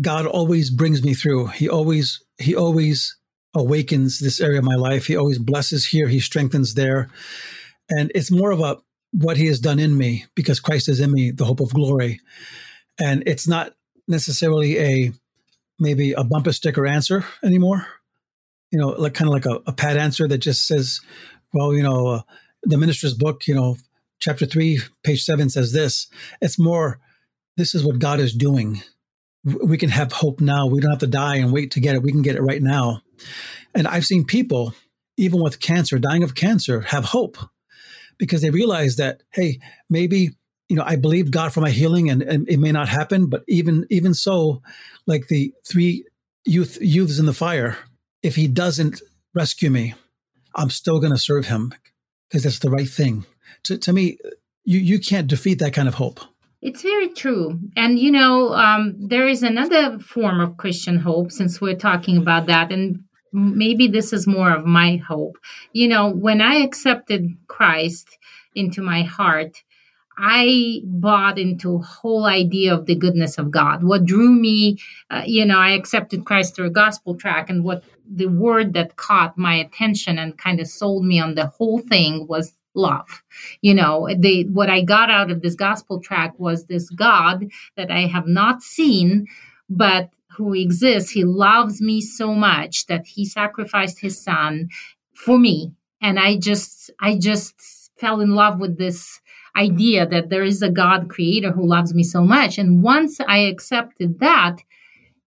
God 0.00 0.26
always 0.26 0.70
brings 0.70 1.02
me 1.02 1.14
through. 1.14 1.48
He 1.48 1.68
always, 1.68 2.22
he 2.38 2.54
always 2.54 3.16
awakens 3.54 4.18
this 4.18 4.40
area 4.40 4.58
of 4.58 4.64
my 4.64 4.76
life. 4.76 5.06
He 5.06 5.16
always 5.16 5.38
blesses 5.38 5.86
here. 5.86 6.08
He 6.08 6.20
strengthens 6.20 6.74
there. 6.74 7.10
And 7.90 8.10
it's 8.14 8.30
more 8.30 8.50
of 8.50 8.60
a 8.60 8.78
what 9.12 9.36
he 9.36 9.46
has 9.46 9.60
done 9.60 9.78
in 9.78 9.96
me 9.96 10.24
because 10.34 10.60
Christ 10.60 10.88
is 10.88 11.00
in 11.00 11.12
me, 11.12 11.30
the 11.30 11.44
hope 11.44 11.60
of 11.60 11.74
glory. 11.74 12.20
And 12.98 13.22
it's 13.26 13.46
not 13.46 13.74
necessarily 14.08 14.78
a 14.78 15.12
maybe 15.78 16.12
a 16.12 16.24
bumper 16.24 16.52
sticker 16.52 16.86
answer 16.86 17.24
anymore. 17.44 17.86
You 18.70 18.78
know, 18.78 18.88
like 18.88 19.12
kind 19.12 19.28
of 19.28 19.34
like 19.34 19.46
a, 19.46 19.60
a 19.66 19.72
pat 19.72 19.98
answer 19.98 20.26
that 20.28 20.38
just 20.38 20.66
says, 20.66 21.00
well, 21.52 21.74
you 21.74 21.82
know, 21.82 22.06
uh, 22.06 22.22
the 22.62 22.78
minister's 22.78 23.12
book, 23.12 23.46
you 23.46 23.54
know, 23.54 23.76
chapter 24.18 24.46
three, 24.46 24.80
page 25.02 25.24
seven 25.24 25.50
says 25.50 25.72
this. 25.72 26.06
It's 26.40 26.58
more 26.58 26.98
this 27.56 27.74
is 27.74 27.84
what 27.84 27.98
God 27.98 28.20
is 28.20 28.34
doing. 28.34 28.82
We 29.44 29.76
can 29.76 29.90
have 29.90 30.12
hope 30.12 30.40
now. 30.40 30.66
We 30.66 30.80
don't 30.80 30.90
have 30.90 31.00
to 31.00 31.06
die 31.06 31.36
and 31.36 31.52
wait 31.52 31.72
to 31.72 31.80
get 31.80 31.94
it. 31.94 32.02
We 32.02 32.12
can 32.12 32.22
get 32.22 32.36
it 32.36 32.42
right 32.42 32.62
now. 32.62 33.02
And 33.74 33.88
I've 33.88 34.06
seen 34.06 34.24
people, 34.24 34.74
even 35.16 35.40
with 35.40 35.60
cancer, 35.60 35.98
dying 35.98 36.22
of 36.22 36.34
cancer, 36.34 36.80
have 36.82 37.04
hope 37.04 37.38
because 38.18 38.40
they 38.40 38.50
realize 38.50 38.96
that, 38.96 39.22
hey, 39.32 39.58
maybe 39.90 40.30
you 40.72 40.76
know, 40.76 40.84
I 40.86 40.96
believe 40.96 41.30
God 41.30 41.52
for 41.52 41.60
my 41.60 41.68
healing, 41.68 42.08
and, 42.08 42.22
and 42.22 42.48
it 42.48 42.56
may 42.56 42.72
not 42.72 42.88
happen, 42.88 43.26
but 43.26 43.44
even 43.46 43.86
even 43.90 44.14
so, 44.14 44.62
like 45.06 45.28
the 45.28 45.52
three 45.68 46.06
youth 46.46 46.78
youths 46.80 47.18
in 47.18 47.26
the 47.26 47.34
fire, 47.34 47.76
if 48.22 48.36
He 48.36 48.48
doesn't 48.48 49.02
rescue 49.34 49.68
me, 49.68 49.92
I'm 50.54 50.70
still 50.70 50.98
going 50.98 51.12
to 51.12 51.18
serve 51.18 51.44
Him 51.44 51.74
because 52.26 52.44
that's 52.44 52.60
the 52.60 52.70
right 52.70 52.88
thing. 52.88 53.26
To, 53.64 53.76
to 53.76 53.92
me, 53.92 54.16
you 54.64 54.78
you 54.78 54.98
can't 54.98 55.26
defeat 55.26 55.58
that 55.58 55.74
kind 55.74 55.88
of 55.88 55.94
hope. 55.94 56.20
It's 56.62 56.82
very 56.82 57.08
true. 57.08 57.58
And, 57.76 57.98
you 57.98 58.12
know, 58.12 58.52
um, 58.54 58.94
there 58.96 59.26
is 59.26 59.42
another 59.42 59.98
form 59.98 60.40
of 60.40 60.56
Christian 60.56 60.96
hope 60.96 61.32
since 61.32 61.60
we're 61.60 61.74
talking 61.76 62.16
about 62.16 62.46
that. 62.46 62.70
And 62.70 63.02
maybe 63.32 63.88
this 63.88 64.12
is 64.12 64.28
more 64.28 64.54
of 64.54 64.64
my 64.64 64.96
hope. 64.96 65.36
You 65.72 65.88
know, 65.88 66.08
when 66.08 66.40
I 66.40 66.56
accepted 66.56 67.28
Christ 67.48 68.16
into 68.54 68.80
my 68.80 69.02
heart, 69.02 69.60
I 70.18 70.82
bought 70.84 71.36
into 71.36 71.78
whole 71.78 72.26
idea 72.26 72.74
of 72.74 72.86
the 72.86 72.94
goodness 72.94 73.38
of 73.38 73.50
God. 73.50 73.82
What 73.82 74.04
drew 74.04 74.30
me, 74.30 74.78
uh, 75.10 75.22
you 75.26 75.44
know, 75.44 75.58
I 75.58 75.70
accepted 75.70 76.26
Christ 76.26 76.54
through 76.54 76.66
a 76.66 76.70
gospel 76.70 77.16
track, 77.16 77.48
and 77.48 77.64
what 77.64 77.82
the 78.08 78.26
word 78.26 78.74
that 78.74 78.96
caught 78.96 79.38
my 79.38 79.54
attention 79.54 80.18
and 80.18 80.36
kind 80.36 80.60
of 80.60 80.68
sold 80.68 81.04
me 81.04 81.18
on 81.18 81.34
the 81.34 81.46
whole 81.46 81.78
thing 81.78 82.26
was 82.28 82.52
love. 82.74 83.22
You 83.60 83.74
know, 83.74 84.08
the 84.18 84.46
what 84.48 84.70
I 84.70 84.82
got 84.82 85.10
out 85.10 85.30
of 85.30 85.42
this 85.42 85.54
gospel 85.54 86.00
track 86.00 86.34
was 86.38 86.66
this 86.66 86.88
God 86.90 87.46
that 87.76 87.90
I 87.90 88.06
have 88.06 88.26
not 88.26 88.62
seen, 88.62 89.26
but 89.68 90.10
who 90.36 90.54
exists. 90.54 91.10
He 91.10 91.24
loves 91.24 91.80
me 91.80 92.00
so 92.00 92.34
much 92.34 92.86
that 92.86 93.06
he 93.06 93.24
sacrificed 93.24 94.00
his 94.00 94.22
son 94.22 94.68
for 95.14 95.38
me. 95.38 95.72
And 96.00 96.18
I 96.18 96.38
just 96.38 96.90
I 97.00 97.16
just 97.18 97.90
fell 97.98 98.20
in 98.20 98.34
love 98.34 98.58
with 98.58 98.78
this 98.78 99.20
idea 99.56 100.06
that 100.06 100.30
there 100.30 100.42
is 100.42 100.62
a 100.62 100.70
God 100.70 101.08
creator 101.08 101.52
who 101.52 101.66
loves 101.66 101.94
me 101.94 102.02
so 102.02 102.22
much. 102.22 102.58
And 102.58 102.82
once 102.82 103.20
I 103.20 103.38
accepted 103.40 104.18
that, 104.20 104.62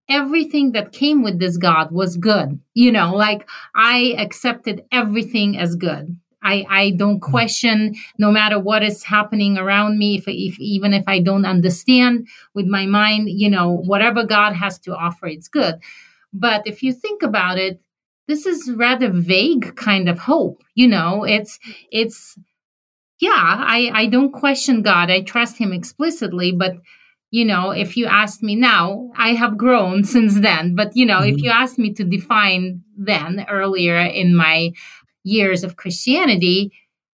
everything 0.10 0.72
that 0.74 0.92
came 0.92 1.24
with 1.24 1.40
this 1.40 1.58
God 1.58 1.92
was 1.92 2.18
good. 2.18 2.60
You 2.74 2.92
know, 2.92 3.16
like 3.16 3.48
I 3.75 4.16
accepted 4.18 4.84
everything 4.92 5.58
as 5.58 5.75
good. 5.75 6.18
I, 6.46 6.66
I 6.70 6.92
don't 6.92 7.20
mm. 7.20 7.22
question 7.22 7.96
no 8.18 8.32
matter 8.32 8.60
what 8.60 8.84
is 8.84 9.04
happening 9.04 9.58
around 9.58 9.98
me 9.98 10.18
if, 10.18 10.28
if 10.28 10.60
even 10.60 10.94
if 10.94 11.04
i 11.08 11.20
don't 11.20 11.46
understand 11.46 12.28
with 12.54 12.68
my 12.68 12.86
mind 12.86 13.30
you 13.30 13.50
know 13.50 13.72
whatever 13.72 14.24
god 14.24 14.54
has 14.54 14.80
to 14.80 14.96
offer 14.96 15.28
it's 15.28 15.48
good 15.48 15.75
but 16.32 16.66
if 16.66 16.84
you 16.84 16.94
think 16.94 17.24
about 17.24 17.58
it 17.58 17.82
this 18.28 18.46
is 18.46 18.72
rather 18.75 19.10
vague 19.10 19.75
kind 19.75 20.08
of 20.08 20.20
hope 20.20 20.64
you 20.75 20.88
know 20.88 21.24
it's 21.24 21.60
it's 21.92 22.38
yeah 23.20 23.32
i 23.32 23.90
i 23.94 24.06
don't 24.06 24.32
question 24.32 24.82
god 24.82 25.10
i 25.10 25.22
trust 25.22 25.58
him 25.58 25.74
explicitly 25.74 26.52
but 26.52 26.74
you 27.32 27.44
know 27.44 27.72
if 27.72 27.98
you 27.98 28.06
ask 28.06 28.44
me 28.44 28.56
now 28.56 29.10
i 29.18 29.30
have 29.34 29.58
grown 29.58 30.04
since 30.16 30.40
then 30.40 30.75
but 30.75 30.96
you 30.96 31.06
know 31.06 31.20
mm-hmm. 31.20 31.36
if 31.36 31.42
you 31.42 31.50
ask 31.50 31.78
me 31.78 31.94
to 31.94 32.04
define 32.04 32.82
then 32.98 33.46
earlier 33.50 33.98
in 33.98 34.36
my 34.36 34.72
years 35.25 35.63
of 35.63 35.75
Christianity, 35.75 36.72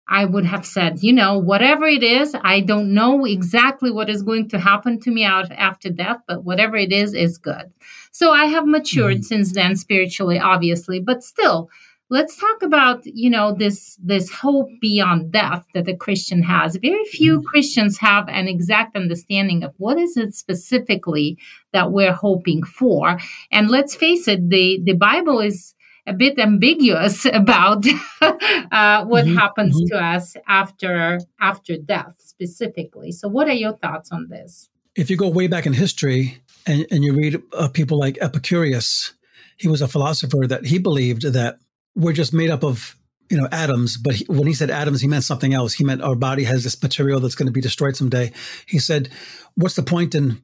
I 0.10 0.26
would 0.26 0.46
have 0.46 0.66
said, 0.66 1.04
you 1.04 1.14
know, 1.14 1.38
whatever 1.38 1.86
it 1.86 2.02
is, 2.02 2.36
I 2.42 2.62
don't 2.62 2.94
know 2.94 3.26
exactly 3.26 3.92
what 3.92 4.10
is 4.10 4.24
going 4.24 4.50
to 4.50 4.60
happen 4.60 5.00
to 5.02 5.12
me 5.12 5.24
out 5.24 5.52
after 5.52 5.90
death, 5.90 6.18
but 6.28 6.44
whatever 6.44 6.76
it 6.76 6.92
is, 6.92 7.14
is 7.14 7.38
good. 7.38 7.72
So 8.12 8.32
I 8.32 8.46
have 8.46 8.66
matured 8.66 9.18
mm-hmm. 9.18 9.24
since 9.24 9.54
then 9.54 9.76
spiritually, 9.76 10.40
obviously, 10.40 11.00
but 11.00 11.24
still, 11.24 11.70
let's 12.10 12.36
talk 12.38 12.64
about 12.64 13.06
you 13.06 13.30
know 13.30 13.54
this 13.54 13.98
this 14.04 14.32
hope 14.32 14.68
beyond 14.82 15.32
death 15.32 15.64
that 15.76 15.88
a 15.88 15.96
christian 15.96 16.42
has 16.42 16.76
very 16.78 17.06
few 17.06 17.38
mm-hmm. 17.38 17.46
christians 17.46 18.00
have 18.00 18.28
an 18.30 18.48
exact 18.48 18.96
understanding 18.96 19.64
of 19.64 19.74
what 19.78 19.98
is 20.00 20.18
it 20.18 20.34
specifically 20.34 21.38
that 21.72 21.92
we're 21.92 22.14
hoping 22.14 22.64
for 22.64 23.20
and 23.52 23.70
let's 23.70 23.96
face 23.96 24.28
it 24.28 24.50
the 24.50 24.82
the 24.86 24.94
bible 24.94 25.40
is 25.40 25.76
a 26.10 26.14
bit 26.14 26.40
ambiguous 26.40 27.26
about 27.34 27.86
uh, 28.22 29.06
what 29.06 29.26
mm-hmm. 29.26 29.36
happens 29.36 29.76
mm-hmm. 29.76 29.98
to 29.98 30.04
us 30.04 30.36
after 30.48 31.20
after 31.40 31.78
death 31.78 32.16
specifically. 32.18 33.12
So, 33.12 33.28
what 33.28 33.48
are 33.48 33.54
your 33.54 33.78
thoughts 33.78 34.12
on 34.12 34.28
this? 34.30 34.70
If 34.96 35.10
you 35.10 35.16
go 35.16 35.30
way 35.30 35.48
back 35.48 35.66
in 35.66 35.74
history 35.74 36.42
and, 36.66 36.86
and 36.92 37.04
you 37.04 37.14
read 37.14 37.42
uh, 37.54 37.70
people 37.70 37.98
like 37.98 38.18
Epicurus, 38.20 39.14
he 39.58 39.68
was 39.68 39.82
a 39.82 39.88
philosopher 39.88 40.48
that 40.48 40.66
he 40.66 40.80
believed 40.80 41.22
that 41.22 41.60
we're 41.96 42.14
just 42.14 42.34
made 42.34 42.50
up 42.50 42.64
of 42.64 42.96
you 43.30 43.38
know 43.38 43.48
atoms 43.52 43.98
but 43.98 44.16
he, 44.16 44.26
when 44.26 44.48
he 44.48 44.54
said 44.54 44.72
atoms 44.72 45.02
he 45.02 45.08
meant 45.08 45.24
something 45.24 45.54
else 45.54 45.74
he 45.74 45.84
meant 45.84 46.02
our 46.02 46.16
body 46.16 46.44
has 46.44 46.64
this 46.64 46.82
material 46.82 47.20
that's 47.20 47.36
going 47.36 47.46
to 47.46 47.54
be 47.54 47.62
destroyed 47.62 47.96
someday 47.96 48.32
he 48.66 48.80
said 48.80 49.10
what's 49.56 49.76
the 49.76 49.84
point 49.84 50.16
in 50.16 50.42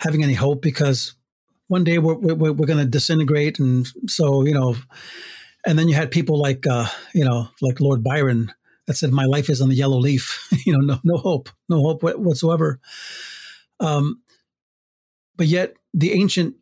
having 0.00 0.24
any 0.24 0.34
hope 0.34 0.60
because 0.60 1.14
one 1.68 1.84
day 1.84 1.98
we're 1.98 2.14
we're, 2.14 2.52
we're 2.52 2.66
going 2.66 2.78
to 2.78 2.84
disintegrate, 2.84 3.58
and 3.58 3.86
so 4.06 4.44
you 4.44 4.54
know, 4.54 4.76
and 5.66 5.78
then 5.78 5.88
you 5.88 5.94
had 5.94 6.10
people 6.10 6.38
like 6.38 6.66
uh, 6.66 6.86
you 7.14 7.24
know 7.24 7.48
like 7.60 7.80
Lord 7.80 8.02
Byron 8.02 8.52
that 8.86 8.94
said, 8.94 9.12
"My 9.12 9.24
life 9.24 9.48
is 9.48 9.60
on 9.60 9.68
the 9.68 9.74
yellow 9.74 9.98
leaf." 9.98 10.48
you 10.66 10.72
know, 10.72 10.80
no 10.80 11.00
no 11.04 11.16
hope, 11.16 11.48
no 11.68 11.82
hope 11.82 12.02
whatsoever. 12.02 12.80
Um, 13.80 14.22
but 15.36 15.46
yet 15.46 15.74
the 15.92 16.12
ancient 16.12 16.54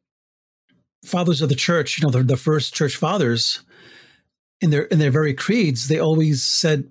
fathers 1.04 1.42
of 1.42 1.48
the 1.48 1.54
church, 1.54 1.98
you 1.98 2.06
know, 2.06 2.10
the, 2.10 2.22
the 2.22 2.36
first 2.36 2.74
church 2.74 2.96
fathers, 2.96 3.62
in 4.60 4.70
their 4.70 4.82
in 4.84 4.98
their 4.98 5.10
very 5.10 5.34
creeds, 5.34 5.88
they 5.88 5.98
always 5.98 6.44
said, 6.44 6.88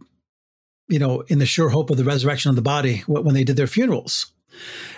you 0.90 1.00
know, 1.00 1.22
in 1.22 1.40
the 1.40 1.46
sure 1.46 1.70
hope 1.70 1.90
of 1.90 1.98
the 1.98 2.04
resurrection 2.04 2.50
of 2.50 2.56
the 2.56 2.62
body 2.62 3.00
when 3.08 3.34
they 3.34 3.46
did 3.46 3.56
their 3.56 3.68
funerals 3.68 4.31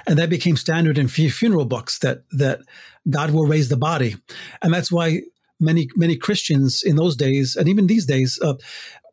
and 0.07 0.17
that 0.17 0.29
became 0.29 0.57
standard 0.57 0.97
in 0.97 1.07
funeral 1.07 1.65
books 1.65 1.99
that 1.99 2.23
that 2.31 2.61
God 3.09 3.31
will 3.31 3.45
raise 3.45 3.69
the 3.69 3.77
body, 3.77 4.15
and 4.61 4.73
that's 4.73 4.91
why 4.91 5.21
many 5.59 5.89
many 5.95 6.15
Christians 6.15 6.83
in 6.83 6.95
those 6.95 7.15
days 7.15 7.55
and 7.55 7.67
even 7.67 7.87
these 7.87 8.05
days. 8.05 8.39
Uh, 8.41 8.55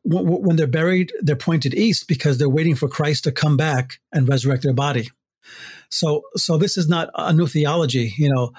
when 0.02 0.56
they're 0.56 0.66
buried, 0.66 1.12
they're 1.20 1.36
pointed 1.36 1.74
east 1.74 2.08
because 2.08 2.38
they're 2.38 2.48
waiting 2.48 2.74
for 2.74 2.88
Christ 2.88 3.24
to 3.24 3.32
come 3.32 3.58
back 3.58 4.00
and 4.10 4.26
resurrect 4.26 4.62
their 4.62 4.72
body. 4.72 5.10
So, 5.90 6.22
so 6.36 6.56
this 6.56 6.78
is 6.78 6.88
not 6.88 7.10
a 7.14 7.34
new 7.34 7.46
theology. 7.46 8.14
You 8.16 8.32
know, 8.32 8.52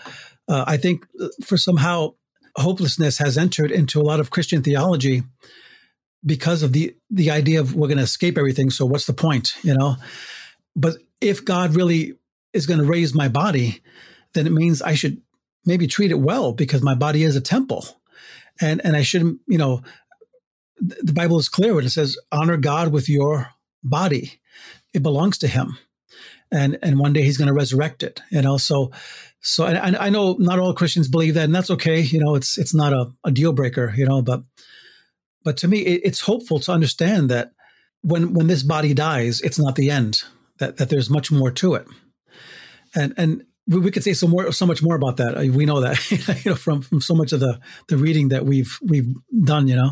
uh, 0.47 0.65
I 0.67 0.77
think 0.77 1.07
uh, 1.19 1.29
for 1.43 1.57
somehow 1.57 2.13
hopelessness 2.55 3.17
has 3.17 3.37
entered 3.37 3.71
into 3.71 3.99
a 3.99 4.03
lot 4.03 4.19
of 4.19 4.29
Christian 4.29 4.61
theology 4.61 5.23
because 6.25 6.63
of 6.63 6.73
the 6.73 6.95
the 7.09 7.31
idea 7.31 7.59
of 7.59 7.75
we're 7.75 7.87
going 7.87 7.97
to 7.97 8.03
escape 8.03 8.37
everything. 8.37 8.69
So, 8.69 8.85
what's 8.85 9.05
the 9.05 9.13
point? 9.13 9.53
You 9.63 9.75
know, 9.75 9.95
but 10.75 10.97
if 11.21 11.45
God 11.45 11.75
really 11.75 12.15
is 12.53 12.65
going 12.65 12.79
to 12.79 12.85
raise 12.85 13.13
my 13.13 13.29
body, 13.29 13.81
then 14.33 14.47
it 14.47 14.51
means 14.51 14.81
I 14.81 14.95
should 14.95 15.21
maybe 15.65 15.87
treat 15.87 16.11
it 16.11 16.19
well 16.19 16.51
because 16.53 16.81
my 16.81 16.95
body 16.95 17.23
is 17.23 17.35
a 17.35 17.41
temple. 17.41 17.85
And 18.59 18.81
and 18.83 18.95
I 18.95 19.03
shouldn't, 19.03 19.39
you 19.47 19.57
know, 19.57 19.81
the 20.79 21.13
Bible 21.13 21.39
is 21.39 21.49
clear 21.49 21.75
when 21.75 21.85
it 21.85 21.91
says 21.91 22.17
honor 22.31 22.57
God 22.57 22.91
with 22.91 23.07
your 23.07 23.49
body. 23.83 24.39
It 24.93 25.03
belongs 25.03 25.37
to 25.39 25.47
him. 25.47 25.77
and 26.51 26.77
and 26.83 26.99
one 26.99 27.13
day 27.13 27.23
he's 27.23 27.37
going 27.37 27.47
to 27.47 27.53
resurrect 27.53 28.03
it. 28.03 28.21
You 28.29 28.41
know, 28.41 28.57
so 28.57 28.91
so 29.39 29.65
and, 29.65 29.95
I 29.95 30.09
know 30.09 30.35
not 30.39 30.59
all 30.59 30.73
Christians 30.73 31.07
believe 31.07 31.33
that, 31.35 31.45
and 31.45 31.55
that's 31.55 31.71
okay. 31.71 32.01
You 32.01 32.19
know, 32.19 32.35
it's 32.35 32.57
it's 32.57 32.73
not 32.73 32.93
a, 32.93 33.11
a 33.23 33.31
deal 33.31 33.53
breaker. 33.53 33.93
You 33.95 34.05
know, 34.05 34.21
but 34.21 34.43
but 35.43 35.57
to 35.57 35.67
me, 35.67 35.79
it, 35.79 36.01
it's 36.03 36.21
hopeful 36.21 36.59
to 36.59 36.71
understand 36.71 37.29
that 37.29 37.51
when 38.01 38.33
when 38.33 38.47
this 38.47 38.63
body 38.63 38.93
dies, 38.93 39.41
it's 39.41 39.59
not 39.59 39.75
the 39.75 39.89
end. 39.89 40.23
That 40.61 40.77
that 40.77 40.89
there's 40.89 41.09
much 41.09 41.31
more 41.31 41.49
to 41.49 41.73
it, 41.73 41.87
and 42.93 43.15
and 43.17 43.43
we, 43.67 43.89
could 43.89 44.03
say 44.03 44.13
so 44.13 44.27
more 44.27 44.51
so 44.51 44.67
much 44.67 44.83
more 44.83 44.95
about 44.95 45.17
that. 45.17 45.35
We 45.37 45.65
know 45.65 45.81
that 45.81 45.97
you 46.45 46.51
know 46.51 46.55
from 46.55 46.83
from 46.83 47.01
so 47.01 47.15
much 47.15 47.33
of 47.33 47.39
the 47.39 47.59
the 47.87 47.97
reading 47.97 48.29
that 48.29 48.45
we've 48.45 48.77
we've 48.83 49.11
done. 49.43 49.67
You 49.67 49.77
know. 49.77 49.91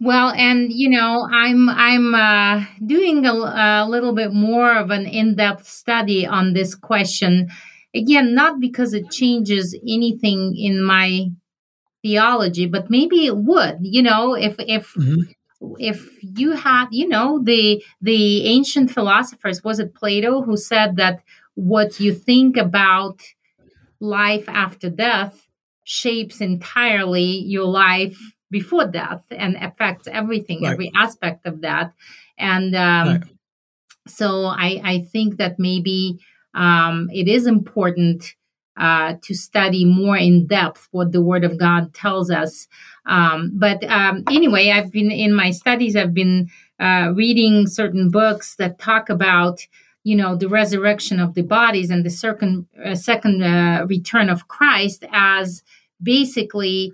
Well, 0.00 0.30
and 0.30 0.72
you 0.72 0.90
know, 0.90 1.28
I'm 1.30 1.68
I'm 1.68 2.12
uh, 2.12 2.64
doing 2.84 3.24
a, 3.24 3.32
a 3.32 3.86
little 3.88 4.14
bit 4.14 4.32
more 4.32 4.76
of 4.76 4.90
an 4.90 5.06
in-depth 5.06 5.68
study 5.68 6.26
on 6.26 6.54
this 6.54 6.74
question. 6.74 7.48
Again, 7.94 8.34
not 8.34 8.58
because 8.58 8.94
it 8.94 9.12
changes 9.12 9.78
anything 9.88 10.56
in 10.56 10.82
my 10.82 11.28
theology, 12.02 12.66
but 12.66 12.90
maybe 12.90 13.26
it 13.26 13.36
would. 13.36 13.78
You 13.82 14.02
know, 14.02 14.34
if 14.34 14.56
if 14.58 14.92
mm-hmm 14.94 15.30
if 15.78 16.22
you 16.22 16.52
had 16.52 16.86
you 16.90 17.08
know 17.08 17.40
the 17.42 17.82
the 18.00 18.46
ancient 18.46 18.90
philosophers 18.90 19.64
was 19.64 19.78
it 19.78 19.94
plato 19.94 20.42
who 20.42 20.56
said 20.56 20.96
that 20.96 21.20
what 21.54 21.98
you 21.98 22.14
think 22.14 22.56
about 22.56 23.20
life 24.00 24.48
after 24.48 24.88
death 24.88 25.48
shapes 25.82 26.40
entirely 26.40 27.24
your 27.24 27.64
life 27.66 28.34
before 28.50 28.86
death 28.86 29.22
and 29.30 29.56
affects 29.56 30.06
everything 30.08 30.62
right. 30.62 30.72
every 30.72 30.92
aspect 30.94 31.44
of 31.46 31.60
that 31.60 31.92
and 32.38 32.76
um, 32.76 33.08
right. 33.08 33.22
so 34.06 34.44
I, 34.44 34.80
I 34.84 35.00
think 35.00 35.38
that 35.38 35.58
maybe 35.58 36.20
um, 36.54 37.08
it 37.12 37.28
is 37.28 37.46
important 37.46 38.34
uh, 38.78 39.14
to 39.22 39.34
study 39.34 39.84
more 39.84 40.16
in 40.16 40.46
depth 40.46 40.88
what 40.92 41.12
the 41.12 41.20
Word 41.20 41.44
of 41.44 41.58
God 41.58 41.92
tells 41.94 42.30
us. 42.30 42.66
Um, 43.06 43.50
but 43.54 43.82
um, 43.84 44.24
anyway, 44.30 44.70
I've 44.70 44.92
been 44.92 45.10
in 45.10 45.34
my 45.34 45.50
studies, 45.50 45.96
I've 45.96 46.14
been 46.14 46.48
uh, 46.80 47.12
reading 47.14 47.66
certain 47.66 48.10
books 48.10 48.54
that 48.56 48.78
talk 48.78 49.10
about 49.10 49.60
you 50.04 50.16
know 50.16 50.36
the 50.36 50.48
resurrection 50.48 51.20
of 51.20 51.34
the 51.34 51.42
bodies 51.42 51.90
and 51.90 52.04
the 52.04 52.10
second 52.10 52.66
uh, 52.84 52.94
second 52.94 53.42
uh, 53.42 53.84
return 53.88 54.30
of 54.30 54.48
Christ 54.48 55.04
as 55.12 55.62
basically 56.02 56.92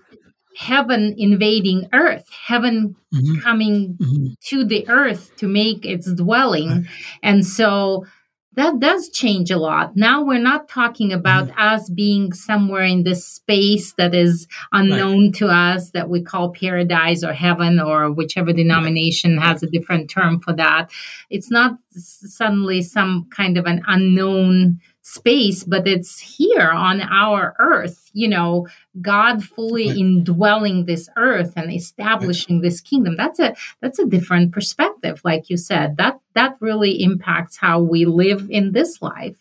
heaven 0.56 1.14
invading 1.18 1.88
earth 1.92 2.28
heaven 2.46 2.96
mm-hmm. 3.12 3.40
coming 3.40 3.96
mm-hmm. 4.00 4.26
to 4.40 4.64
the 4.64 4.88
earth 4.88 5.36
to 5.36 5.48
make 5.48 5.84
its 5.84 6.12
dwelling 6.12 6.70
right. 6.70 6.86
and 7.22 7.44
so 7.44 8.06
that 8.56 8.78
does 8.78 9.08
change 9.08 9.50
a 9.50 9.58
lot. 9.58 9.96
Now 9.96 10.22
we're 10.22 10.38
not 10.38 10.68
talking 10.68 11.12
about 11.12 11.48
mm-hmm. 11.48 11.60
us 11.60 11.90
being 11.90 12.32
somewhere 12.32 12.84
in 12.84 13.02
this 13.02 13.26
space 13.26 13.92
that 13.94 14.14
is 14.14 14.46
unknown 14.72 15.26
right. 15.26 15.34
to 15.36 15.48
us 15.48 15.90
that 15.90 16.08
we 16.08 16.22
call 16.22 16.50
paradise 16.52 17.24
or 17.24 17.32
heaven 17.32 17.80
or 17.80 18.12
whichever 18.12 18.52
denomination 18.52 19.36
right. 19.36 19.46
has 19.46 19.62
a 19.62 19.70
different 19.70 20.10
term 20.10 20.40
for 20.40 20.52
that. 20.54 20.90
It's 21.30 21.50
not 21.50 21.78
suddenly 21.90 22.82
some 22.82 23.28
kind 23.30 23.58
of 23.58 23.66
an 23.66 23.82
unknown 23.86 24.80
space, 25.04 25.64
but 25.64 25.86
it's 25.86 26.18
here 26.18 26.70
on 26.70 27.02
our 27.02 27.54
earth, 27.58 28.10
you 28.14 28.26
know, 28.26 28.66
God 29.02 29.44
fully 29.44 29.88
right. 29.88 29.98
indwelling 29.98 30.86
this 30.86 31.10
earth 31.16 31.52
and 31.56 31.70
establishing 31.70 32.56
right. 32.56 32.62
this 32.62 32.80
kingdom. 32.80 33.14
That's 33.16 33.38
a 33.38 33.54
that's 33.80 33.98
a 33.98 34.06
different 34.06 34.52
perspective, 34.52 35.20
like 35.22 35.50
you 35.50 35.58
said. 35.58 35.98
That 35.98 36.20
that 36.34 36.56
really 36.60 37.02
impacts 37.02 37.58
how 37.58 37.80
we 37.80 38.06
live 38.06 38.48
in 38.50 38.72
this 38.72 39.02
life. 39.02 39.36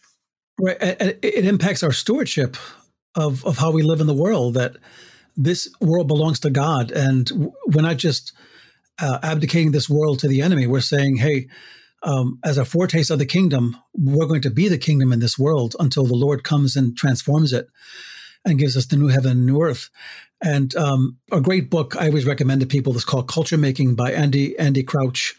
Right. 0.60 0.78
It 0.82 1.46
impacts 1.46 1.82
our 1.82 1.94
stewardship 1.94 2.58
of, 3.16 3.46
of 3.46 3.58
how 3.58 3.72
we 3.72 3.84
live 3.84 4.02
in 4.02 4.08
the 4.08 4.14
world, 4.14 4.56
that 4.56 4.76
this 5.36 5.68
world 5.82 6.08
belongs 6.08 6.40
to 6.42 6.50
God. 6.50 6.92
And 6.92 7.52
we're 7.68 7.82
not 7.82 7.98
just 7.98 8.34
uh, 9.00 9.20
abdicating 9.24 9.72
this 9.72 9.90
world 9.90 10.20
to 10.20 10.28
the 10.28 10.42
enemy. 10.42 10.68
We're 10.68 10.82
saying, 10.82 11.18
hey, 11.18 11.48
um, 12.04 12.40
as 12.44 12.58
a 12.58 12.66
foretaste 12.66 13.10
of 13.10 13.20
the 13.20 13.26
kingdom, 13.26 13.78
we're 13.94 14.28
going 14.28 14.42
to 14.42 14.50
be 14.50 14.68
the 14.68 14.78
kingdom 14.78 15.14
in 15.14 15.20
this 15.20 15.40
world 15.40 15.76
until 15.80 16.06
the 16.06 16.16
Lord 16.16 16.44
comes 16.44 16.76
and 16.76 16.96
transforms 16.96 17.54
it 17.54 17.68
and 18.46 18.60
gives 18.60 18.76
us 18.76 18.86
the 18.88 18.98
new 18.98 19.08
heaven 19.08 19.32
and 19.32 19.46
new 19.46 19.62
earth. 19.62 19.90
And 20.42 20.76
um, 20.76 21.18
a 21.32 21.40
great 21.40 21.70
book 21.70 21.96
I 21.96 22.08
always 22.08 22.26
recommend 22.26 22.62
to 22.62 22.68
people 22.68 22.96
is 22.98 23.06
called 23.06 23.30
Culture 23.30 23.58
Making 23.58 23.96
by 23.96 24.12
Andy 24.12 24.58
Andy 24.60 24.84
Crouch, 24.84 25.36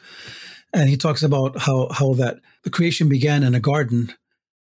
and 0.72 0.88
he 0.88 0.96
talks 0.96 1.22
about 1.22 1.58
how 1.58 1.88
how 1.90 2.14
that 2.14 2.40
the 2.62 2.70
creation 2.70 3.08
began 3.10 3.42
in 3.42 3.54
a 3.54 3.60
garden, 3.60 4.14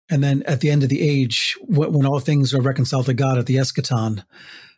and 0.10 0.22
then 0.22 0.44
at 0.44 0.60
the 0.60 0.70
end 0.70 0.84
of 0.84 0.90
the 0.90 1.08
age, 1.08 1.58
when, 1.62 1.94
when 1.94 2.06
all 2.06 2.20
things 2.20 2.54
are 2.54 2.62
reconciled 2.62 3.06
to 3.06 3.14
God 3.14 3.38
at 3.38 3.46
the 3.46 3.56
eschaton, 3.56 4.26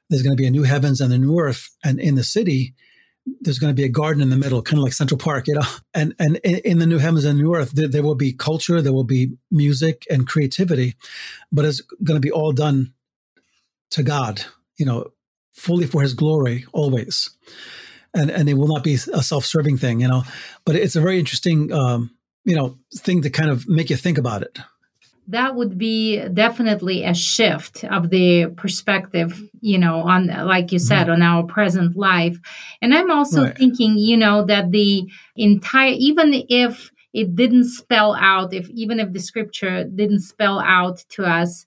there's 0.09 0.21
going 0.21 0.37
to 0.37 0.41
be 0.41 0.47
a 0.47 0.51
new 0.51 0.63
heavens 0.63 1.01
and 1.01 1.11
a 1.11 1.17
new 1.17 1.39
earth, 1.39 1.71
and 1.83 1.99
in 1.99 2.13
the 2.13 2.23
city 2.23 2.75
there's 3.41 3.59
going 3.59 3.71
to 3.73 3.79
be 3.79 3.85
a 3.85 3.89
garden 3.89 4.21
in 4.21 4.29
the 4.29 4.37
middle, 4.37 4.61
kind 4.61 4.77
of 4.79 4.83
like 4.83 4.93
Central 4.93 5.17
Park, 5.17 5.47
you 5.47 5.55
know. 5.55 5.61
And 5.93 6.13
and 6.19 6.35
in 6.37 6.77
the 6.77 6.85
new 6.85 6.99
heavens 6.99 7.25
and 7.25 7.39
new 7.39 7.55
earth, 7.55 7.71
there, 7.71 7.87
there, 7.87 8.03
will 8.03 8.15
be 8.15 8.31
culture, 8.31 8.81
there 8.81 8.93
will 8.93 9.03
be 9.03 9.31
music 9.49 10.05
and 10.11 10.27
creativity, 10.27 10.95
but 11.51 11.65
it's 11.65 11.81
going 11.81 12.15
to 12.15 12.27
be 12.27 12.31
all 12.31 12.51
done 12.51 12.93
to 13.91 14.03
God, 14.03 14.43
you 14.77 14.85
know, 14.85 15.07
fully 15.53 15.87
for 15.87 16.03
His 16.03 16.13
glory, 16.13 16.65
always. 16.73 17.31
And 18.13 18.29
and 18.29 18.47
it 18.47 18.55
will 18.55 18.67
not 18.67 18.83
be 18.83 18.93
a 18.93 19.23
self-serving 19.23 19.77
thing, 19.77 20.01
you 20.01 20.07
know. 20.07 20.23
But 20.65 20.75
it's 20.75 20.95
a 20.95 21.01
very 21.01 21.17
interesting, 21.17 21.73
um, 21.73 22.11
you 22.45 22.55
know, 22.55 22.77
thing 22.95 23.23
to 23.23 23.29
kind 23.31 23.49
of 23.49 23.67
make 23.67 23.89
you 23.89 23.95
think 23.95 24.17
about 24.19 24.43
it 24.43 24.59
that 25.27 25.55
would 25.55 25.77
be 25.77 26.25
definitely 26.29 27.03
a 27.03 27.13
shift 27.13 27.83
of 27.85 28.09
the 28.09 28.47
perspective 28.55 29.41
you 29.61 29.77
know 29.77 30.01
on 30.01 30.27
like 30.27 30.71
you 30.71 30.79
said 30.79 31.07
mm-hmm. 31.07 31.13
on 31.13 31.21
our 31.21 31.43
present 31.43 31.95
life 31.95 32.37
and 32.81 32.93
i'm 32.93 33.11
also 33.11 33.45
right. 33.45 33.57
thinking 33.57 33.97
you 33.97 34.17
know 34.17 34.45
that 34.45 34.71
the 34.71 35.05
entire 35.35 35.93
even 35.97 36.45
if 36.49 36.91
it 37.13 37.35
didn't 37.35 37.65
spell 37.65 38.15
out 38.15 38.53
if 38.53 38.69
even 38.69 38.99
if 38.99 39.11
the 39.13 39.19
scripture 39.19 39.83
didn't 39.83 40.21
spell 40.21 40.59
out 40.59 41.03
to 41.09 41.25
us 41.25 41.65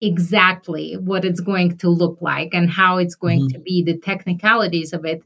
exactly 0.00 0.96
what 0.96 1.24
it's 1.24 1.40
going 1.40 1.76
to 1.78 1.88
look 1.88 2.18
like 2.20 2.52
and 2.52 2.70
how 2.70 2.98
it's 2.98 3.14
going 3.14 3.40
mm-hmm. 3.40 3.56
to 3.56 3.60
be 3.60 3.82
the 3.82 3.96
technicalities 3.98 4.92
of 4.92 5.04
it 5.04 5.22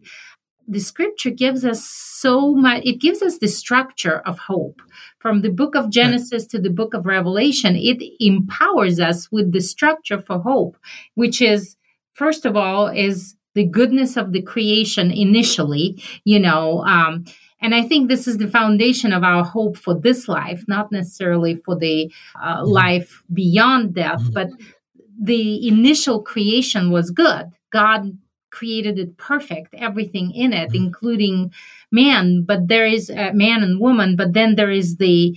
the 0.68 0.80
scripture 0.80 1.30
gives 1.30 1.64
us 1.64 1.84
so 1.84 2.54
much 2.54 2.82
it 2.84 3.00
gives 3.00 3.22
us 3.22 3.38
the 3.38 3.48
structure 3.48 4.20
of 4.20 4.38
hope 4.38 4.80
from 5.18 5.42
the 5.42 5.50
book 5.50 5.74
of 5.74 5.90
genesis 5.90 6.46
to 6.46 6.58
the 6.58 6.70
book 6.70 6.94
of 6.94 7.06
revelation 7.06 7.76
it 7.76 8.02
empowers 8.20 8.98
us 9.00 9.30
with 9.30 9.52
the 9.52 9.60
structure 9.60 10.20
for 10.20 10.38
hope 10.38 10.76
which 11.14 11.40
is 11.40 11.76
first 12.14 12.44
of 12.44 12.56
all 12.56 12.88
is 12.88 13.36
the 13.54 13.64
goodness 13.64 14.16
of 14.16 14.32
the 14.32 14.42
creation 14.42 15.10
initially 15.10 16.02
you 16.24 16.38
know 16.38 16.80
um, 16.84 17.24
and 17.60 17.74
i 17.74 17.82
think 17.82 18.08
this 18.08 18.26
is 18.26 18.38
the 18.38 18.48
foundation 18.48 19.12
of 19.12 19.22
our 19.22 19.44
hope 19.44 19.76
for 19.76 19.94
this 19.94 20.28
life 20.28 20.64
not 20.66 20.90
necessarily 20.90 21.56
for 21.64 21.76
the 21.76 22.12
uh, 22.42 22.56
mm-hmm. 22.56 22.70
life 22.70 23.22
beyond 23.32 23.94
death 23.94 24.20
mm-hmm. 24.22 24.32
but 24.32 24.48
the 25.20 25.66
initial 25.66 26.20
creation 26.22 26.90
was 26.90 27.10
good 27.10 27.50
god 27.72 28.16
created 28.56 28.98
it 28.98 29.16
perfect, 29.18 29.74
everything 29.74 30.32
in 30.32 30.52
it, 30.52 30.68
mm-hmm. 30.68 30.84
including 30.84 31.52
man. 31.92 32.44
But 32.50 32.68
there 32.68 32.86
is 32.86 33.10
a 33.10 33.32
man 33.32 33.62
and 33.62 33.80
woman, 33.80 34.16
but 34.16 34.32
then 34.32 34.54
there 34.54 34.70
is 34.70 34.96
the 34.96 35.36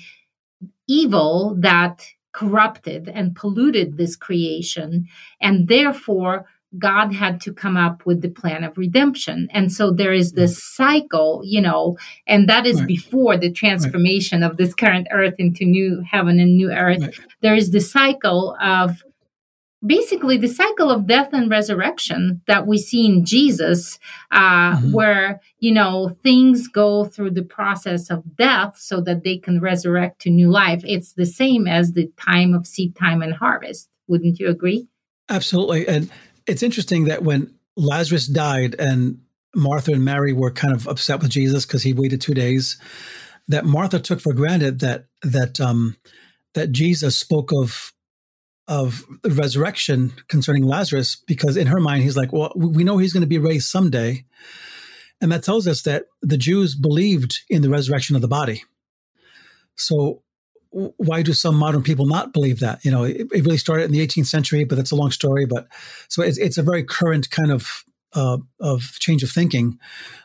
evil 0.87 1.55
that 1.59 2.05
corrupted 2.31 3.09
and 3.09 3.35
polluted 3.35 3.97
this 3.97 4.15
creation. 4.15 5.05
And 5.41 5.67
therefore, 5.67 6.45
God 6.77 7.13
had 7.13 7.41
to 7.41 7.51
come 7.53 7.75
up 7.75 8.05
with 8.05 8.21
the 8.21 8.29
plan 8.29 8.63
of 8.63 8.77
redemption. 8.77 9.49
And 9.51 9.73
so 9.73 9.91
there 9.91 10.13
is 10.13 10.33
this 10.33 10.53
mm-hmm. 10.53 10.83
cycle, 10.83 11.41
you 11.43 11.61
know, 11.61 11.97
and 12.27 12.47
that 12.47 12.65
is 12.65 12.77
right. 12.79 12.87
before 12.87 13.37
the 13.37 13.51
transformation 13.51 14.41
right. 14.41 14.51
of 14.51 14.57
this 14.57 14.73
current 14.75 15.07
earth 15.11 15.35
into 15.39 15.65
new 15.65 16.03
heaven 16.09 16.39
and 16.39 16.55
new 16.55 16.71
earth. 16.71 17.01
Right. 17.01 17.19
There 17.41 17.55
is 17.55 17.71
the 17.71 17.81
cycle 17.81 18.55
of 18.61 19.03
basically 19.85 20.37
the 20.37 20.47
cycle 20.47 20.91
of 20.91 21.07
death 21.07 21.29
and 21.31 21.49
resurrection 21.49 22.41
that 22.47 22.67
we 22.67 22.77
see 22.77 23.05
in 23.05 23.25
Jesus, 23.25 23.97
uh, 24.31 24.75
mm-hmm. 24.75 24.91
where, 24.91 25.39
you 25.59 25.71
know, 25.71 26.17
things 26.21 26.67
go 26.67 27.05
through 27.05 27.31
the 27.31 27.43
process 27.43 28.09
of 28.09 28.35
death 28.35 28.77
so 28.77 28.99
that 29.01 29.23
they 29.23 29.37
can 29.37 29.61
resurrect 29.61 30.21
to 30.21 30.29
new 30.29 30.49
life. 30.49 30.81
It's 30.85 31.13
the 31.13 31.25
same 31.25 31.67
as 31.67 31.93
the 31.93 32.11
time 32.17 32.53
of 32.53 32.67
seed 32.67 32.95
time 32.95 33.21
and 33.21 33.33
harvest. 33.33 33.89
Wouldn't 34.07 34.39
you 34.39 34.49
agree? 34.49 34.87
Absolutely. 35.29 35.87
And 35.87 36.09
it's 36.47 36.63
interesting 36.63 37.05
that 37.05 37.23
when 37.23 37.53
Lazarus 37.77 38.27
died 38.27 38.75
and 38.79 39.19
Martha 39.55 39.91
and 39.91 40.03
Mary 40.03 40.33
were 40.33 40.51
kind 40.51 40.73
of 40.73 40.87
upset 40.87 41.21
with 41.21 41.29
Jesus 41.29 41.65
because 41.65 41.83
he 41.83 41.93
waited 41.93 42.21
two 42.21 42.33
days, 42.33 42.77
that 43.47 43.65
Martha 43.65 43.99
took 43.99 44.19
for 44.19 44.33
granted 44.33 44.79
that 44.79 45.05
that 45.23 45.59
um, 45.59 45.95
that 46.53 46.71
Jesus 46.71 47.17
spoke 47.17 47.51
of 47.51 47.93
of 48.69 49.03
the 49.23 49.31
resurrection 49.31 50.13
concerning 50.27 50.63
Lazarus 50.63 51.15
because 51.15 51.57
in 51.57 51.67
her 51.67 51.79
mind, 51.79 52.03
he's 52.03 52.15
like, 52.15 52.31
well, 52.31 52.53
we 52.55 52.83
know 52.83 52.99
he's 52.99 53.11
going 53.11 53.21
to 53.21 53.27
be 53.27 53.39
raised 53.39 53.67
someday. 53.67 54.23
And 55.19 55.31
that 55.31 55.43
tells 55.43 55.67
us 55.67 55.81
that 55.81 56.05
the 56.21 56.37
Jews 56.37 56.75
believed 56.75 57.39
in 57.49 57.63
the 57.63 57.69
resurrection 57.69 58.15
of 58.15 58.21
the 58.21 58.27
body. 58.27 58.63
So 59.75 60.21
why 60.69 61.23
do 61.23 61.33
some 61.33 61.55
modern 61.55 61.81
people 61.81 62.05
not 62.05 62.31
believe 62.31 62.59
that? 62.59 62.85
You 62.85 62.91
know, 62.91 63.03
it, 63.05 63.27
it, 63.33 63.43
really 63.43 63.57
started 63.57 63.85
in 63.85 63.91
the 63.91 64.05
18th 64.05 64.27
century, 64.27 64.63
but 64.65 64.75
that's 64.75 64.91
a 64.91 64.95
long 64.95 65.09
story. 65.09 65.47
But 65.47 65.67
so 66.07 66.21
it's, 66.21 66.37
it's 66.37 66.59
a 66.59 66.63
very 66.63 66.83
current 66.83 67.31
kind 67.31 67.51
of 67.51 67.83
uh, 68.13 68.37
of 68.59 68.97
change 68.99 69.23
of 69.23 69.31
thinking. 69.31 69.79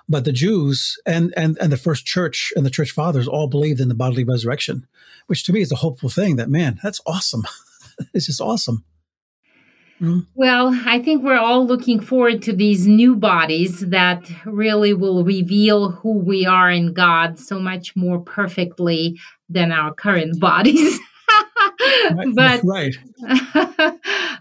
But 0.07 0.27
the 0.27 0.33
Jews 0.33 0.99
and 1.07 1.33
and 1.35 1.57
and 1.63 1.73
the 1.73 1.79
first 1.79 2.05
church 2.05 2.53
and 2.57 2.67
the 2.67 2.71
church 2.71 2.91
fathers 2.91 3.27
all 3.27 3.47
believed 3.47 3.81
in 3.81 3.89
the 3.89 3.95
bodily 3.95 4.25
resurrection, 4.25 4.87
which 5.29 5.45
to 5.45 5.53
me 5.53 5.63
is 5.63 5.73
a 5.73 5.77
hopeful 5.77 6.11
thing. 6.11 6.37
That 6.37 6.51
man, 6.51 6.79
that's 6.83 7.01
awesome. 7.07 7.45
it's 8.15 8.27
just 8.27 8.41
awesome. 8.41 8.85
Mm-hmm. 10.01 10.21
Well, 10.35 10.81
I 10.87 11.01
think 11.01 11.23
we're 11.23 11.39
all 11.39 11.67
looking 11.67 12.01
forward 12.01 12.43
to 12.43 12.53
these 12.53 12.87
new 12.87 13.15
bodies 13.15 13.81
that 13.89 14.29
really 14.45 14.93
will 14.93 15.25
reveal 15.25 15.91
who 15.91 16.19
we 16.19 16.45
are 16.47 16.71
in 16.71 16.93
God 16.93 17.39
so 17.39 17.61
much 17.61 17.95
more 17.95 18.19
perfectly 18.19 19.19
than 19.49 19.71
our 19.71 19.95
current 19.95 20.41
bodies. 20.41 20.99
but 22.35 22.61
right. 22.65 22.95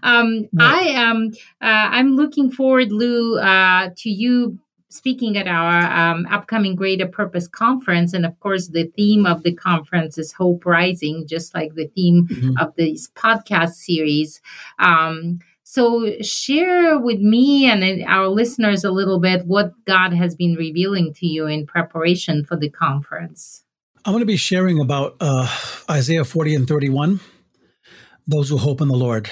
um, 0.02 0.48
right. 0.52 0.52
I 0.52 0.80
am. 0.88 1.30
Uh, 1.60 1.88
I'm 1.96 2.16
looking 2.16 2.50
forward, 2.50 2.90
Lou, 2.90 3.38
uh, 3.38 3.90
to 3.96 4.10
you 4.10 4.58
speaking 4.94 5.36
at 5.36 5.48
our 5.48 5.92
um, 5.92 6.24
upcoming 6.30 6.76
Greater 6.76 7.08
Purpose 7.08 7.48
conference. 7.48 8.12
And 8.12 8.24
of 8.24 8.38
course, 8.38 8.68
the 8.68 8.84
theme 8.96 9.26
of 9.26 9.42
the 9.42 9.52
conference 9.52 10.18
is 10.18 10.32
Hope 10.32 10.64
Rising, 10.64 11.26
just 11.26 11.52
like 11.52 11.74
the 11.74 11.88
theme 11.88 12.28
mm-hmm. 12.28 12.56
of 12.58 12.74
this 12.76 13.08
podcast 13.08 13.72
series. 13.72 14.40
Um, 14.78 15.40
so, 15.64 16.20
share 16.20 17.00
with 17.00 17.18
me 17.18 17.68
and 17.68 18.04
our 18.04 18.28
listeners 18.28 18.84
a 18.84 18.92
little 18.92 19.18
bit 19.18 19.46
what 19.46 19.72
God 19.84 20.12
has 20.12 20.36
been 20.36 20.54
revealing 20.54 21.12
to 21.14 21.26
you 21.26 21.46
in 21.46 21.66
preparation 21.66 22.44
for 22.44 22.56
the 22.56 22.70
conference. 22.70 23.64
I'm 24.04 24.12
going 24.12 24.20
to 24.20 24.26
be 24.26 24.36
sharing 24.36 24.80
about 24.80 25.16
uh, 25.18 25.48
Isaiah 25.90 26.24
40 26.24 26.54
and 26.54 26.68
31, 26.68 27.18
those 28.28 28.48
who 28.50 28.58
hope 28.58 28.80
in 28.80 28.88
the 28.88 28.94
Lord. 28.94 29.28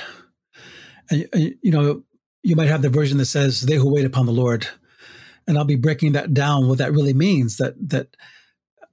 And, 1.11 1.29
you 1.63 1.71
know, 1.71 2.03
you 2.43 2.57
might 2.57 2.69
have 2.69 2.83
the 2.83 2.89
version 2.89 3.19
that 3.19 3.27
says, 3.27 3.61
they 3.61 3.77
who 3.77 3.93
wait 3.93 4.07
upon 4.07 4.27
the 4.27 4.33
Lord 4.33 4.67
and 5.47 5.59
I'll 5.59 5.65
be 5.65 5.77
breaking 5.77 6.13
that 6.13 6.33
down 6.35 6.69
what 6.69 6.79
that 6.79 6.93
really 6.93 7.15
means 7.15 7.57
that 7.57 7.75
that 7.91 8.17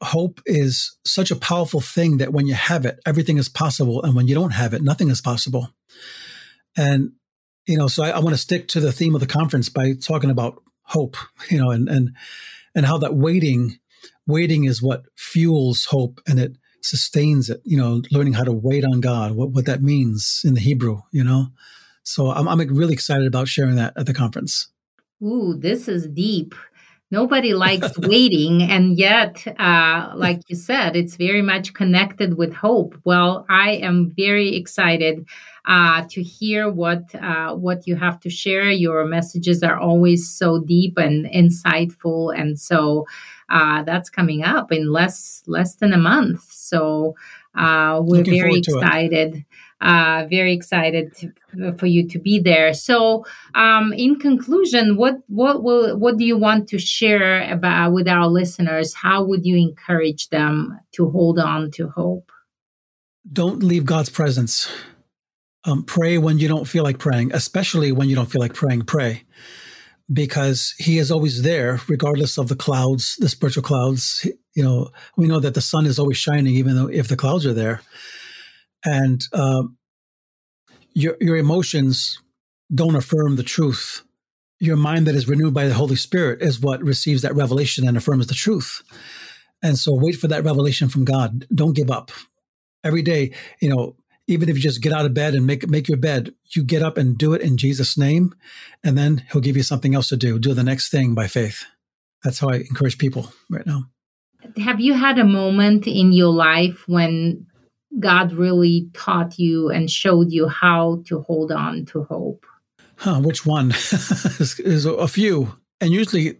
hope 0.01 0.41
is 0.45 0.97
such 1.03 1.29
a 1.29 1.35
powerful 1.35 1.81
thing 1.81 2.17
that 2.17 2.31
when 2.31 2.47
you 2.47 2.53
have 2.53 2.85
it 2.85 2.99
everything 3.05 3.37
is 3.37 3.49
possible. 3.49 4.01
And 4.01 4.15
when 4.15 4.27
you 4.27 4.35
don't 4.35 4.53
have 4.53 4.73
it 4.73 4.81
nothing 4.81 5.09
is 5.09 5.21
possible. 5.21 5.69
And 6.77 7.13
you 7.65 7.77
know 7.77 7.87
so 7.87 8.03
I, 8.03 8.11
I 8.11 8.19
want 8.19 8.33
to 8.33 8.41
stick 8.41 8.67
to 8.69 8.79
the 8.79 8.91
theme 8.91 9.15
of 9.15 9.21
the 9.21 9.27
conference 9.27 9.69
by 9.69 9.93
talking 9.93 10.29
about 10.29 10.61
hope 10.83 11.17
you 11.49 11.59
know 11.59 11.71
and 11.71 11.87
and 11.87 12.15
and 12.75 12.85
how 12.85 12.97
that 12.97 13.15
waiting 13.15 13.79
waiting 14.27 14.65
is 14.65 14.81
what 14.81 15.05
fuels 15.15 15.85
hope 15.85 16.21
and 16.27 16.39
it 16.39 16.57
sustains 16.81 17.49
it 17.49 17.61
you 17.65 17.77
know 17.77 18.01
learning 18.11 18.33
how 18.33 18.43
to 18.43 18.53
wait 18.53 18.85
on 18.85 19.01
god 19.01 19.33
what, 19.33 19.49
what 19.51 19.65
that 19.65 19.83
means 19.83 20.41
in 20.45 20.53
the 20.53 20.61
hebrew 20.61 21.01
you 21.11 21.23
know? 21.23 21.47
So 22.03 22.31
I'm, 22.31 22.47
I'm 22.47 22.59
really 22.73 22.93
excited 22.93 23.27
about 23.27 23.47
sharing 23.47 23.75
that 23.75 23.93
at 23.95 24.05
the 24.05 24.13
conference 24.13 24.69
Ooh, 25.21 25.55
this 25.55 25.87
is 25.87 26.07
deep. 26.07 26.55
Nobody 27.11 27.53
likes 27.53 27.97
waiting, 27.97 28.61
and 28.61 28.97
yet, 28.97 29.43
uh, 29.59 30.11
like 30.15 30.41
you 30.47 30.55
said, 30.55 30.95
it's 30.95 31.15
very 31.15 31.41
much 31.41 31.73
connected 31.73 32.37
with 32.37 32.53
hope. 32.53 32.95
Well, 33.03 33.45
I 33.49 33.71
am 33.71 34.11
very 34.15 34.55
excited 34.55 35.25
uh, 35.65 36.05
to 36.09 36.23
hear 36.23 36.69
what 36.69 37.13
uh, 37.15 37.55
what 37.55 37.87
you 37.87 37.95
have 37.95 38.19
to 38.21 38.29
share. 38.29 38.69
Your 38.69 39.05
messages 39.05 39.63
are 39.63 39.77
always 39.77 40.29
so 40.29 40.59
deep 40.59 40.97
and 40.97 41.25
insightful, 41.25 42.37
and 42.37 42.59
so 42.59 43.05
uh, 43.49 43.83
that's 43.83 44.09
coming 44.09 44.43
up 44.43 44.71
in 44.71 44.91
less 44.91 45.43
less 45.47 45.75
than 45.75 45.93
a 45.93 45.97
month. 45.97 46.43
So 46.51 47.15
uh, 47.55 47.99
we're 48.03 48.19
Looking 48.19 48.39
very 48.39 48.59
excited 48.59 49.45
uh, 49.81 50.25
very 50.29 50.53
excited 50.53 51.15
to, 51.15 51.73
for 51.77 51.85
you 51.85 52.07
to 52.07 52.19
be 52.19 52.39
there. 52.39 52.73
So, 52.73 53.25
um, 53.55 53.93
in 53.93 54.19
conclusion, 54.19 54.97
what 54.97 55.15
what 55.27 55.63
will 55.63 55.97
what 55.97 56.17
do 56.17 56.25
you 56.25 56.37
want 56.37 56.67
to 56.69 56.79
share 56.79 57.49
about 57.51 57.93
with 57.93 58.07
our 58.07 58.27
listeners? 58.27 58.93
How 58.93 59.23
would 59.23 59.45
you 59.45 59.55
encourage 59.57 60.29
them 60.29 60.79
to 60.93 61.09
hold 61.09 61.39
on 61.39 61.71
to 61.71 61.87
hope? 61.87 62.31
Don't 63.31 63.63
leave 63.63 63.85
God's 63.85 64.09
presence. 64.09 64.69
Um, 65.65 65.83
pray 65.83 66.17
when 66.17 66.39
you 66.39 66.47
don't 66.47 66.65
feel 66.65 66.83
like 66.83 66.99
praying, 66.99 67.33
especially 67.33 67.91
when 67.91 68.09
you 68.09 68.15
don't 68.15 68.31
feel 68.31 68.41
like 68.41 68.53
praying. 68.53 68.83
Pray 68.83 69.23
because 70.11 70.73
He 70.77 70.97
is 70.97 71.11
always 71.11 71.41
there, 71.41 71.79
regardless 71.87 72.37
of 72.37 72.49
the 72.49 72.55
clouds, 72.55 73.15
the 73.19 73.29
spiritual 73.29 73.63
clouds. 73.63 74.27
You 74.55 74.63
know, 74.63 74.89
we 75.15 75.27
know 75.27 75.39
that 75.39 75.53
the 75.53 75.61
sun 75.61 75.85
is 75.85 75.99
always 75.99 76.17
shining, 76.17 76.55
even 76.55 76.75
though 76.75 76.87
if 76.87 77.07
the 77.07 77.15
clouds 77.15 77.45
are 77.45 77.53
there 77.53 77.81
and 78.85 79.23
uh, 79.33 79.63
your 80.93 81.17
your 81.19 81.37
emotions 81.37 82.19
don't 82.73 82.95
affirm 82.95 83.35
the 83.35 83.43
truth. 83.43 84.03
Your 84.59 84.75
mind 84.75 85.07
that 85.07 85.15
is 85.15 85.27
renewed 85.27 85.53
by 85.53 85.67
the 85.67 85.73
Holy 85.73 85.95
Spirit 85.95 86.41
is 86.41 86.59
what 86.59 86.83
receives 86.83 87.21
that 87.21 87.35
revelation 87.35 87.87
and 87.87 87.95
affirms 87.95 88.27
the 88.27 88.33
truth. 88.33 88.83
And 89.61 89.77
so, 89.77 89.93
wait 89.93 90.15
for 90.15 90.27
that 90.27 90.43
revelation 90.43 90.89
from 90.89 91.05
God. 91.05 91.45
Don't 91.53 91.75
give 91.75 91.91
up. 91.91 92.11
Every 92.83 93.01
day, 93.01 93.33
you 93.61 93.69
know, 93.69 93.95
even 94.27 94.47
if 94.47 94.55
you 94.55 94.61
just 94.61 94.81
get 94.81 94.93
out 94.93 95.05
of 95.05 95.13
bed 95.13 95.33
and 95.33 95.45
make 95.45 95.67
make 95.69 95.87
your 95.87 95.97
bed, 95.97 96.33
you 96.55 96.63
get 96.63 96.81
up 96.81 96.97
and 96.97 97.17
do 97.17 97.33
it 97.33 97.41
in 97.41 97.57
Jesus' 97.57 97.97
name, 97.97 98.33
and 98.83 98.97
then 98.97 99.25
He'll 99.31 99.41
give 99.41 99.57
you 99.57 99.63
something 99.63 99.95
else 99.95 100.09
to 100.09 100.17
do. 100.17 100.39
Do 100.39 100.53
the 100.53 100.63
next 100.63 100.89
thing 100.89 101.13
by 101.13 101.27
faith. 101.27 101.65
That's 102.23 102.39
how 102.39 102.49
I 102.49 102.57
encourage 102.57 102.97
people 102.97 103.31
right 103.49 103.65
now. 103.65 103.85
Have 104.57 104.79
you 104.79 104.93
had 104.93 105.19
a 105.19 105.25
moment 105.25 105.87
in 105.87 106.11
your 106.11 106.31
life 106.31 106.87
when 106.87 107.45
God 107.97 108.31
really 108.33 108.89
taught 108.93 109.39
you 109.39 109.69
and 109.69 109.89
showed 109.89 110.31
you 110.31 110.47
how 110.47 111.01
to 111.07 111.21
hold 111.21 111.51
on 111.51 111.85
to 111.87 112.03
hope? 112.03 112.45
Huh, 112.97 113.21
which 113.21 113.45
one? 113.45 113.69
There's 114.37 114.85
a 114.85 115.07
few. 115.07 115.57
And 115.81 115.91
usually 115.91 116.39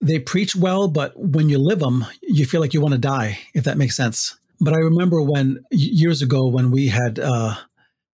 they 0.00 0.18
preach 0.18 0.54
well, 0.54 0.88
but 0.88 1.12
when 1.18 1.48
you 1.48 1.58
live 1.58 1.80
them, 1.80 2.06
you 2.22 2.46
feel 2.46 2.60
like 2.60 2.72
you 2.72 2.80
want 2.80 2.94
to 2.94 3.00
die, 3.00 3.38
if 3.54 3.64
that 3.64 3.78
makes 3.78 3.96
sense. 3.96 4.38
But 4.60 4.72
I 4.72 4.78
remember 4.78 5.20
when 5.20 5.64
years 5.70 6.22
ago 6.22 6.46
when 6.46 6.70
we 6.70 6.88
had 6.88 7.18
uh, 7.18 7.56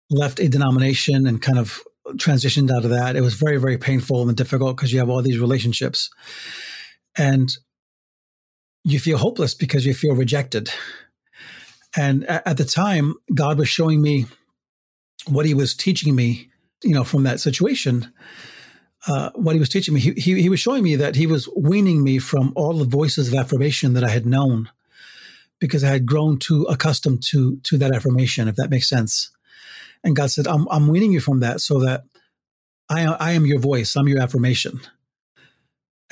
left 0.09 0.39
a 0.39 0.47
denomination 0.47 1.25
and 1.25 1.41
kind 1.41 1.57
of 1.57 1.81
transitioned 2.15 2.71
out 2.71 2.83
of 2.83 2.91
that, 2.91 3.15
it 3.15 3.21
was 3.21 3.35
very, 3.35 3.57
very 3.57 3.77
painful 3.77 4.27
and 4.27 4.37
difficult 4.37 4.77
because 4.77 4.93
you 4.93 4.99
have 4.99 5.09
all 5.09 5.21
these 5.21 5.39
relationships. 5.39 6.09
And 7.17 7.49
you 8.83 8.99
feel 8.99 9.17
hopeless 9.17 9.53
because 9.53 9.85
you 9.85 9.93
feel 9.93 10.15
rejected. 10.15 10.69
And 11.97 12.25
at 12.25 12.57
the 12.57 12.63
time, 12.63 13.15
God 13.33 13.57
was 13.57 13.67
showing 13.67 14.01
me 14.01 14.27
what 15.25 15.47
He 15.47 15.55
was 15.55 15.73
teaching 15.73 16.15
me, 16.15 16.49
you 16.83 16.93
know, 16.93 17.03
from 17.03 17.23
that 17.23 17.39
situation. 17.39 18.13
Uh, 19.07 19.31
what 19.33 19.53
He 19.53 19.59
was 19.59 19.69
teaching 19.69 19.95
me, 19.95 19.99
he, 19.99 20.11
he, 20.11 20.41
he 20.43 20.49
was 20.49 20.59
showing 20.59 20.83
me 20.83 20.95
that 20.95 21.15
He 21.15 21.25
was 21.25 21.49
weaning 21.57 22.03
me 22.03 22.19
from 22.19 22.53
all 22.55 22.73
the 22.73 22.85
voices 22.85 23.27
of 23.27 23.33
affirmation 23.33 23.93
that 23.93 24.03
I 24.03 24.09
had 24.09 24.27
known, 24.27 24.69
because 25.59 25.83
I 25.83 25.89
had 25.89 26.05
grown 26.05 26.37
too 26.37 26.63
accustomed 26.69 27.23
to 27.31 27.57
to 27.63 27.77
that 27.79 27.95
affirmation, 27.95 28.47
if 28.47 28.55
that 28.57 28.69
makes 28.69 28.87
sense. 28.87 29.31
And 30.03 30.15
God 30.15 30.29
said, 30.29 30.47
"I'm 30.47 30.67
I'm 30.69 30.87
weaning 30.87 31.11
you 31.11 31.19
from 31.19 31.39
that, 31.39 31.61
so 31.61 31.79
that 31.79 32.03
I 32.89 33.05
I 33.05 33.31
am 33.31 33.47
your 33.47 33.59
voice, 33.59 33.95
I'm 33.95 34.07
your 34.07 34.21
affirmation." 34.21 34.81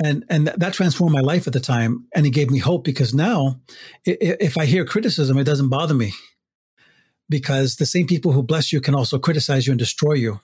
And 0.04 0.26
and 0.30 0.48
that 0.48 0.74
transformed 0.74 1.14
my 1.14 1.22
life 1.22 1.48
at 1.48 1.54
the 1.54 1.60
time 1.60 2.06
and 2.14 2.26
it 2.26 2.32
gave 2.32 2.52
me 2.52 2.60
hope 2.60 2.84
because 2.84 3.14
now 3.14 3.60
if 4.06 4.58
i 4.58 4.66
hear 4.66 4.86
criticism 4.86 5.38
it 5.38 5.46
doesn't 5.46 5.70
bother 5.70 5.94
me. 5.94 6.14
Because 7.28 7.78
the 7.78 7.88
same 7.88 8.06
people 8.06 8.34
who 8.34 8.44
bless 8.44 8.72
you 8.72 8.80
can 8.80 8.94
also 8.94 9.18
criticize 9.18 9.66
you 9.66 9.72
and 9.72 9.80
destroy 9.80 10.14
you. 10.14 10.42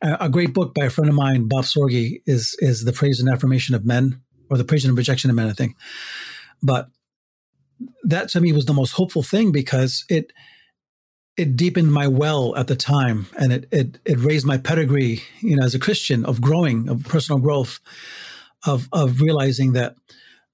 A 0.00 0.28
great 0.28 0.54
book 0.54 0.72
by 0.72 0.84
a 0.84 0.90
friend 0.90 1.08
of 1.08 1.16
mine 1.16 1.48
bob 1.48 1.64
sorge 1.64 2.22
is 2.24 2.54
is 2.60 2.84
the 2.84 2.92
praise 2.92 3.18
and 3.18 3.28
affirmation 3.28 3.74
of 3.74 3.84
men 3.84 4.20
or 4.48 4.56
the 4.56 4.64
praise 4.64 4.84
and 4.84 4.96
rejection 4.96 5.28
of 5.28 5.34
men 5.34 5.48
i 5.48 5.52
think. 5.52 5.76
But 6.62 6.88
that 8.04 8.28
to 8.30 8.40
me 8.40 8.52
was 8.52 8.66
the 8.66 8.74
most 8.74 8.92
hopeful 8.92 9.22
thing 9.22 9.50
because 9.50 10.04
it 10.08 10.32
it 11.36 11.56
deepened 11.56 11.92
my 11.92 12.06
well 12.06 12.54
at 12.56 12.68
the 12.68 12.76
time 12.76 13.26
and 13.38 13.52
it 13.52 13.68
it, 13.72 13.98
it 14.04 14.18
raised 14.18 14.46
my 14.46 14.58
pedigree 14.58 15.22
you 15.40 15.56
know 15.56 15.64
as 15.64 15.74
a 15.74 15.80
christian 15.80 16.24
of 16.24 16.40
growing 16.40 16.88
of 16.88 17.02
personal 17.04 17.40
growth 17.40 17.80
of 18.66 18.88
of 18.92 19.20
realizing 19.20 19.72
that 19.72 19.96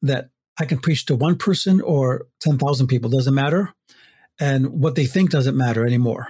that 0.02 0.30
I 0.58 0.64
can 0.64 0.78
preach 0.78 1.06
to 1.06 1.16
one 1.16 1.36
person 1.36 1.80
or 1.80 2.26
ten 2.40 2.58
thousand 2.58 2.88
people 2.88 3.10
doesn't 3.10 3.34
matter, 3.34 3.72
and 4.38 4.68
what 4.68 4.94
they 4.94 5.06
think 5.06 5.30
doesn't 5.30 5.56
matter 5.56 5.86
anymore. 5.86 6.28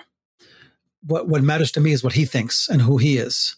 What 1.07 1.29
what 1.29 1.43
matters 1.43 1.73
to 1.73 1.81
me 1.81 1.93
is 1.93 2.05
what 2.05 2.12
he 2.12 2.25
thinks 2.25 2.69
and 2.69 2.83
who 2.83 2.99
he 2.99 3.16
is, 3.16 3.57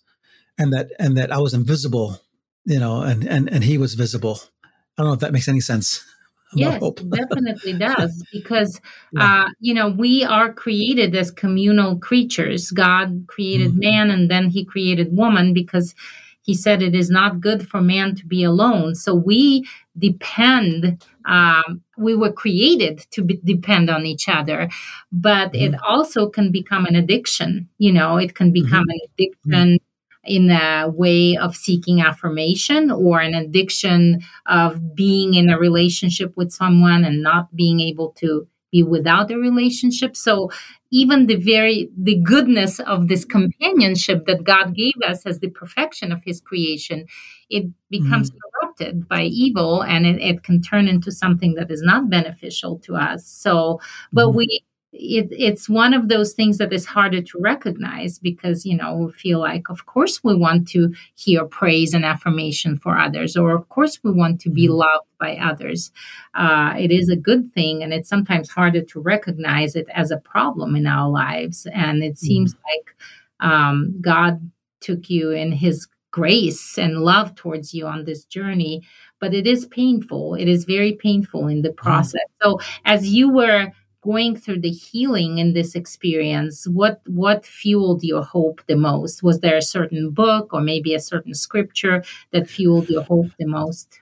and 0.58 0.72
that 0.72 0.90
and 0.98 1.16
that 1.16 1.32
I 1.32 1.38
was 1.38 1.54
invisible, 1.54 2.20
you 2.64 2.78
know, 2.78 3.02
and 3.02 3.26
and 3.26 3.50
and 3.50 3.64
he 3.64 3.78
was 3.78 3.94
visible. 3.94 4.40
I 4.64 5.02
don't 5.02 5.08
know 5.08 5.14
if 5.14 5.20
that 5.20 5.32
makes 5.32 5.48
any 5.48 5.60
sense. 5.60 6.04
Yes, 6.54 6.82
definitely 6.82 7.72
does 7.78 8.22
because 8.30 8.78
yeah. 9.12 9.44
uh, 9.44 9.48
you 9.58 9.72
know 9.72 9.88
we 9.88 10.22
are 10.22 10.52
created 10.52 11.16
as 11.16 11.30
communal 11.30 11.98
creatures. 11.98 12.70
God 12.70 13.24
created 13.26 13.70
mm-hmm. 13.70 13.80
man, 13.80 14.10
and 14.10 14.30
then 14.30 14.50
He 14.50 14.62
created 14.62 15.16
woman 15.16 15.54
because 15.54 15.94
he 16.42 16.54
said 16.54 16.82
it 16.82 16.94
is 16.94 17.10
not 17.10 17.40
good 17.40 17.68
for 17.68 17.80
man 17.80 18.14
to 18.14 18.26
be 18.26 18.42
alone 18.44 18.94
so 18.94 19.14
we 19.14 19.66
depend 19.98 21.04
um, 21.26 21.80
we 21.96 22.16
were 22.16 22.32
created 22.32 23.06
to 23.12 23.22
be, 23.22 23.40
depend 23.44 23.88
on 23.88 24.04
each 24.06 24.28
other 24.28 24.68
but 25.10 25.52
mm-hmm. 25.52 25.74
it 25.74 25.80
also 25.86 26.28
can 26.28 26.50
become 26.50 26.84
an 26.86 26.94
addiction 26.94 27.68
you 27.78 27.92
know 27.92 28.16
it 28.16 28.34
can 28.34 28.52
become 28.52 28.84
mm-hmm. 28.84 28.90
an 28.90 29.00
addiction 29.14 29.78
in 30.24 30.50
a 30.50 30.88
way 30.88 31.36
of 31.36 31.56
seeking 31.56 32.00
affirmation 32.00 32.90
or 32.90 33.20
an 33.20 33.34
addiction 33.34 34.20
of 34.46 34.94
being 34.94 35.34
in 35.34 35.50
a 35.50 35.58
relationship 35.58 36.32
with 36.36 36.52
someone 36.52 37.04
and 37.04 37.22
not 37.22 37.54
being 37.56 37.80
able 37.80 38.10
to 38.10 38.46
be 38.72 38.82
without 38.82 39.30
a 39.30 39.36
relationship 39.36 40.16
so 40.16 40.50
even 40.90 41.26
the 41.26 41.36
very 41.36 41.88
the 41.96 42.16
goodness 42.16 42.80
of 42.80 43.08
this 43.08 43.24
companionship 43.24 44.26
that 44.26 44.42
god 44.42 44.74
gave 44.74 44.94
us 45.06 45.24
as 45.24 45.38
the 45.38 45.50
perfection 45.50 46.10
of 46.10 46.20
his 46.24 46.40
creation 46.40 47.06
it 47.50 47.64
becomes 47.90 48.30
mm. 48.30 48.36
corrupted 48.42 49.06
by 49.06 49.22
evil 49.22 49.82
and 49.84 50.06
it, 50.06 50.20
it, 50.20 50.42
can 50.42 50.60
turn 50.62 50.88
into 50.88 51.12
something 51.12 51.54
that 51.54 51.70
is 51.70 51.82
not 51.82 52.08
beneficial 52.08 52.78
to 52.78 52.96
us 52.96 53.26
so 53.26 53.78
but 54.12 54.26
mm. 54.26 54.34
we 54.34 54.64
it, 54.92 55.28
it's 55.30 55.68
one 55.70 55.94
of 55.94 56.08
those 56.08 56.34
things 56.34 56.58
that 56.58 56.72
is 56.72 56.84
harder 56.84 57.22
to 57.22 57.38
recognize 57.38 58.18
because 58.18 58.66
you 58.66 58.76
know 58.76 58.94
we 58.94 59.12
feel 59.12 59.38
like 59.40 59.70
of 59.70 59.86
course 59.86 60.22
we 60.22 60.34
want 60.36 60.68
to 60.68 60.92
hear 61.14 61.44
praise 61.46 61.94
and 61.94 62.04
affirmation 62.04 62.78
for 62.78 62.98
others 62.98 63.36
or 63.36 63.54
of 63.54 63.68
course 63.70 63.98
we 64.02 64.12
want 64.12 64.40
to 64.40 64.50
be 64.50 64.66
mm-hmm. 64.66 64.74
loved 64.74 65.06
by 65.18 65.36
others 65.36 65.90
uh, 66.34 66.74
it 66.78 66.90
is 66.90 67.08
a 67.08 67.16
good 67.16 67.52
thing 67.54 67.82
and 67.82 67.92
it's 67.92 68.08
sometimes 68.08 68.50
harder 68.50 68.82
to 68.82 69.00
recognize 69.00 69.74
it 69.76 69.86
as 69.94 70.10
a 70.10 70.18
problem 70.18 70.76
in 70.76 70.86
our 70.86 71.08
lives 71.08 71.66
and 71.72 72.02
it 72.02 72.18
seems 72.18 72.54
mm-hmm. 72.54 72.62
like 72.70 73.50
um, 73.50 73.94
god 74.00 74.50
took 74.80 75.08
you 75.08 75.30
in 75.30 75.52
his 75.52 75.88
grace 76.10 76.76
and 76.76 76.98
love 76.98 77.34
towards 77.34 77.72
you 77.72 77.86
on 77.86 78.04
this 78.04 78.24
journey 78.24 78.82
but 79.20 79.32
it 79.32 79.46
is 79.46 79.64
painful 79.66 80.34
it 80.34 80.48
is 80.48 80.64
very 80.66 80.92
painful 80.92 81.48
in 81.48 81.62
the 81.62 81.70
mm-hmm. 81.70 81.86
process 81.88 82.20
mm-hmm. 82.42 82.50
so 82.50 82.60
as 82.84 83.08
you 83.08 83.32
were 83.32 83.72
going 84.02 84.36
through 84.36 84.60
the 84.60 84.70
healing 84.70 85.38
in 85.38 85.54
this 85.54 85.74
experience 85.74 86.66
what 86.66 87.00
what 87.06 87.46
fueled 87.46 88.02
your 88.02 88.22
hope 88.22 88.60
the 88.66 88.76
most? 88.76 89.22
Was 89.22 89.40
there 89.40 89.56
a 89.56 89.62
certain 89.62 90.10
book 90.10 90.52
or 90.52 90.60
maybe 90.60 90.94
a 90.94 91.00
certain 91.00 91.34
scripture 91.34 92.04
that 92.32 92.50
fueled 92.50 92.88
your 92.88 93.02
hope 93.02 93.30
the 93.38 93.46
most? 93.46 94.00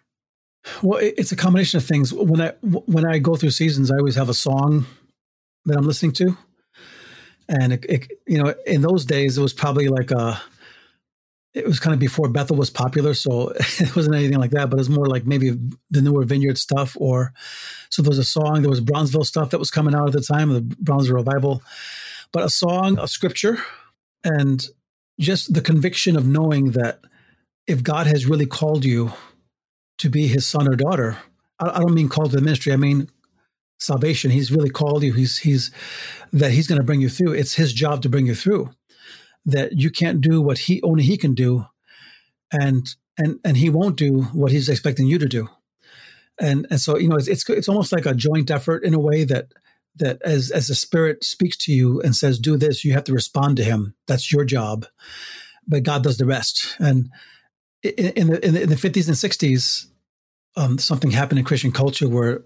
Well 0.82 1.00
it's 1.00 1.32
a 1.32 1.36
combination 1.36 1.76
of 1.76 1.84
things. 1.84 2.12
When 2.12 2.40
i 2.40 2.52
when 2.62 3.06
i 3.06 3.18
go 3.18 3.36
through 3.36 3.50
seasons 3.50 3.90
i 3.90 3.96
always 3.96 4.16
have 4.16 4.28
a 4.28 4.34
song 4.34 4.86
that 5.66 5.76
i'm 5.76 5.86
listening 5.86 6.12
to. 6.12 6.36
And 7.48 7.72
it, 7.72 7.84
it 7.88 8.12
you 8.26 8.42
know 8.42 8.54
in 8.66 8.80
those 8.82 9.04
days 9.04 9.38
it 9.38 9.42
was 9.42 9.52
probably 9.52 9.88
like 9.88 10.10
a 10.10 10.40
it 11.52 11.66
was 11.66 11.80
kind 11.80 11.94
of 11.94 12.00
before 12.00 12.28
Bethel 12.28 12.56
was 12.56 12.70
popular, 12.70 13.14
so 13.14 13.48
it 13.78 13.94
wasn't 13.96 14.14
anything 14.14 14.38
like 14.38 14.52
that. 14.52 14.70
But 14.70 14.76
it 14.76 14.80
was 14.80 14.90
more 14.90 15.06
like 15.06 15.26
maybe 15.26 15.50
the 15.90 16.02
newer 16.02 16.24
Vineyard 16.24 16.58
stuff, 16.58 16.96
or 16.98 17.32
so 17.90 18.02
there 18.02 18.10
was 18.10 18.18
a 18.18 18.24
song. 18.24 18.62
There 18.62 18.70
was 18.70 18.80
Brownsville 18.80 19.24
stuff 19.24 19.50
that 19.50 19.58
was 19.58 19.70
coming 19.70 19.94
out 19.94 20.08
at 20.08 20.12
the 20.12 20.20
time, 20.20 20.52
the 20.52 20.60
Brownsville 20.60 21.16
revival. 21.16 21.62
But 22.32 22.44
a 22.44 22.50
song, 22.50 22.98
a 22.98 23.08
scripture, 23.08 23.58
and 24.22 24.64
just 25.18 25.52
the 25.52 25.60
conviction 25.60 26.16
of 26.16 26.26
knowing 26.26 26.72
that 26.72 27.00
if 27.66 27.82
God 27.82 28.06
has 28.06 28.26
really 28.26 28.46
called 28.46 28.84
you 28.84 29.12
to 29.98 30.08
be 30.08 30.28
His 30.28 30.46
son 30.46 30.68
or 30.68 30.76
daughter, 30.76 31.18
I, 31.58 31.70
I 31.70 31.78
don't 31.80 31.94
mean 31.94 32.08
called 32.08 32.30
to 32.30 32.36
the 32.36 32.42
ministry. 32.42 32.72
I 32.72 32.76
mean 32.76 33.10
salvation. 33.80 34.30
He's 34.30 34.52
really 34.52 34.70
called 34.70 35.02
you. 35.02 35.12
He's 35.14 35.38
he's 35.38 35.72
that 36.32 36.52
He's 36.52 36.68
going 36.68 36.80
to 36.80 36.86
bring 36.86 37.00
you 37.00 37.08
through. 37.08 37.32
It's 37.32 37.54
His 37.54 37.72
job 37.72 38.02
to 38.02 38.08
bring 38.08 38.26
you 38.26 38.36
through 38.36 38.70
that 39.46 39.78
you 39.78 39.90
can't 39.90 40.20
do 40.20 40.40
what 40.40 40.58
he 40.58 40.82
only 40.82 41.02
he 41.02 41.16
can 41.16 41.34
do 41.34 41.66
and 42.52 42.94
and 43.18 43.38
and 43.44 43.56
he 43.56 43.70
won't 43.70 43.96
do 43.96 44.22
what 44.32 44.52
he's 44.52 44.68
expecting 44.68 45.06
you 45.06 45.18
to 45.18 45.28
do. 45.28 45.48
And 46.40 46.66
and 46.70 46.80
so 46.80 46.98
you 46.98 47.08
know 47.08 47.16
it's 47.16 47.28
it's, 47.28 47.48
it's 47.48 47.68
almost 47.68 47.92
like 47.92 48.06
a 48.06 48.14
joint 48.14 48.50
effort 48.50 48.84
in 48.84 48.94
a 48.94 49.00
way 49.00 49.24
that 49.24 49.52
that 49.96 50.20
as 50.22 50.50
as 50.50 50.68
the 50.68 50.74
spirit 50.74 51.24
speaks 51.24 51.56
to 51.58 51.72
you 51.72 52.00
and 52.00 52.14
says 52.14 52.38
do 52.38 52.56
this 52.56 52.84
you 52.84 52.92
have 52.92 53.04
to 53.04 53.12
respond 53.12 53.56
to 53.58 53.64
him. 53.64 53.94
That's 54.06 54.32
your 54.32 54.44
job. 54.44 54.86
But 55.66 55.82
god 55.82 56.02
does 56.02 56.18
the 56.18 56.26
rest. 56.26 56.76
And 56.78 57.10
in, 57.82 58.28
the, 58.28 58.46
in 58.46 58.54
the 58.54 58.62
in 58.62 58.68
the 58.68 58.74
50s 58.74 59.06
and 59.06 59.16
60s 59.16 59.86
um, 60.56 60.78
something 60.78 61.10
happened 61.12 61.38
in 61.38 61.46
christian 61.46 61.72
culture 61.72 62.08
where 62.08 62.42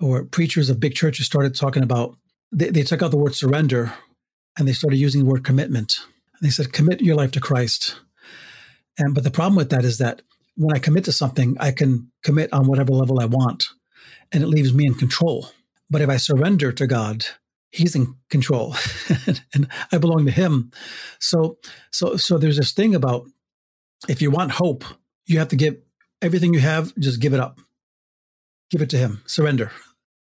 or 0.00 0.24
preachers 0.24 0.68
of 0.68 0.80
big 0.80 0.94
churches 0.94 1.24
started 1.24 1.54
talking 1.54 1.82
about 1.82 2.18
they, 2.52 2.68
they 2.68 2.82
took 2.82 3.00
out 3.00 3.10
the 3.10 3.16
word 3.16 3.34
surrender 3.34 3.94
and 4.56 4.68
they 4.68 4.72
started 4.72 4.98
using 4.98 5.24
the 5.24 5.30
word 5.30 5.44
commitment. 5.44 5.98
And 6.34 6.46
they 6.46 6.50
said, 6.50 6.72
commit 6.72 7.00
your 7.00 7.16
life 7.16 7.32
to 7.32 7.40
Christ. 7.40 7.96
And 8.98 9.14
but 9.14 9.24
the 9.24 9.30
problem 9.30 9.56
with 9.56 9.70
that 9.70 9.84
is 9.84 9.98
that 9.98 10.22
when 10.56 10.74
I 10.74 10.78
commit 10.78 11.04
to 11.04 11.12
something, 11.12 11.56
I 11.58 11.72
can 11.72 12.10
commit 12.22 12.52
on 12.52 12.66
whatever 12.66 12.92
level 12.92 13.20
I 13.20 13.24
want, 13.24 13.64
and 14.32 14.42
it 14.42 14.46
leaves 14.46 14.72
me 14.72 14.86
in 14.86 14.94
control. 14.94 15.48
But 15.90 16.00
if 16.00 16.08
I 16.08 16.16
surrender 16.16 16.72
to 16.72 16.86
God, 16.86 17.24
He's 17.70 17.96
in 17.96 18.14
control, 18.30 18.76
and 19.54 19.68
I 19.90 19.98
belong 19.98 20.26
to 20.26 20.30
Him. 20.30 20.70
So, 21.18 21.58
so, 21.90 22.16
so 22.16 22.38
there's 22.38 22.56
this 22.56 22.72
thing 22.72 22.94
about 22.94 23.26
if 24.08 24.22
you 24.22 24.30
want 24.30 24.52
hope, 24.52 24.84
you 25.26 25.38
have 25.38 25.48
to 25.48 25.56
give 25.56 25.76
everything 26.22 26.54
you 26.54 26.60
have. 26.60 26.94
Just 26.96 27.20
give 27.20 27.34
it 27.34 27.40
up, 27.40 27.58
give 28.70 28.80
it 28.80 28.90
to 28.90 28.98
Him, 28.98 29.22
surrender. 29.26 29.72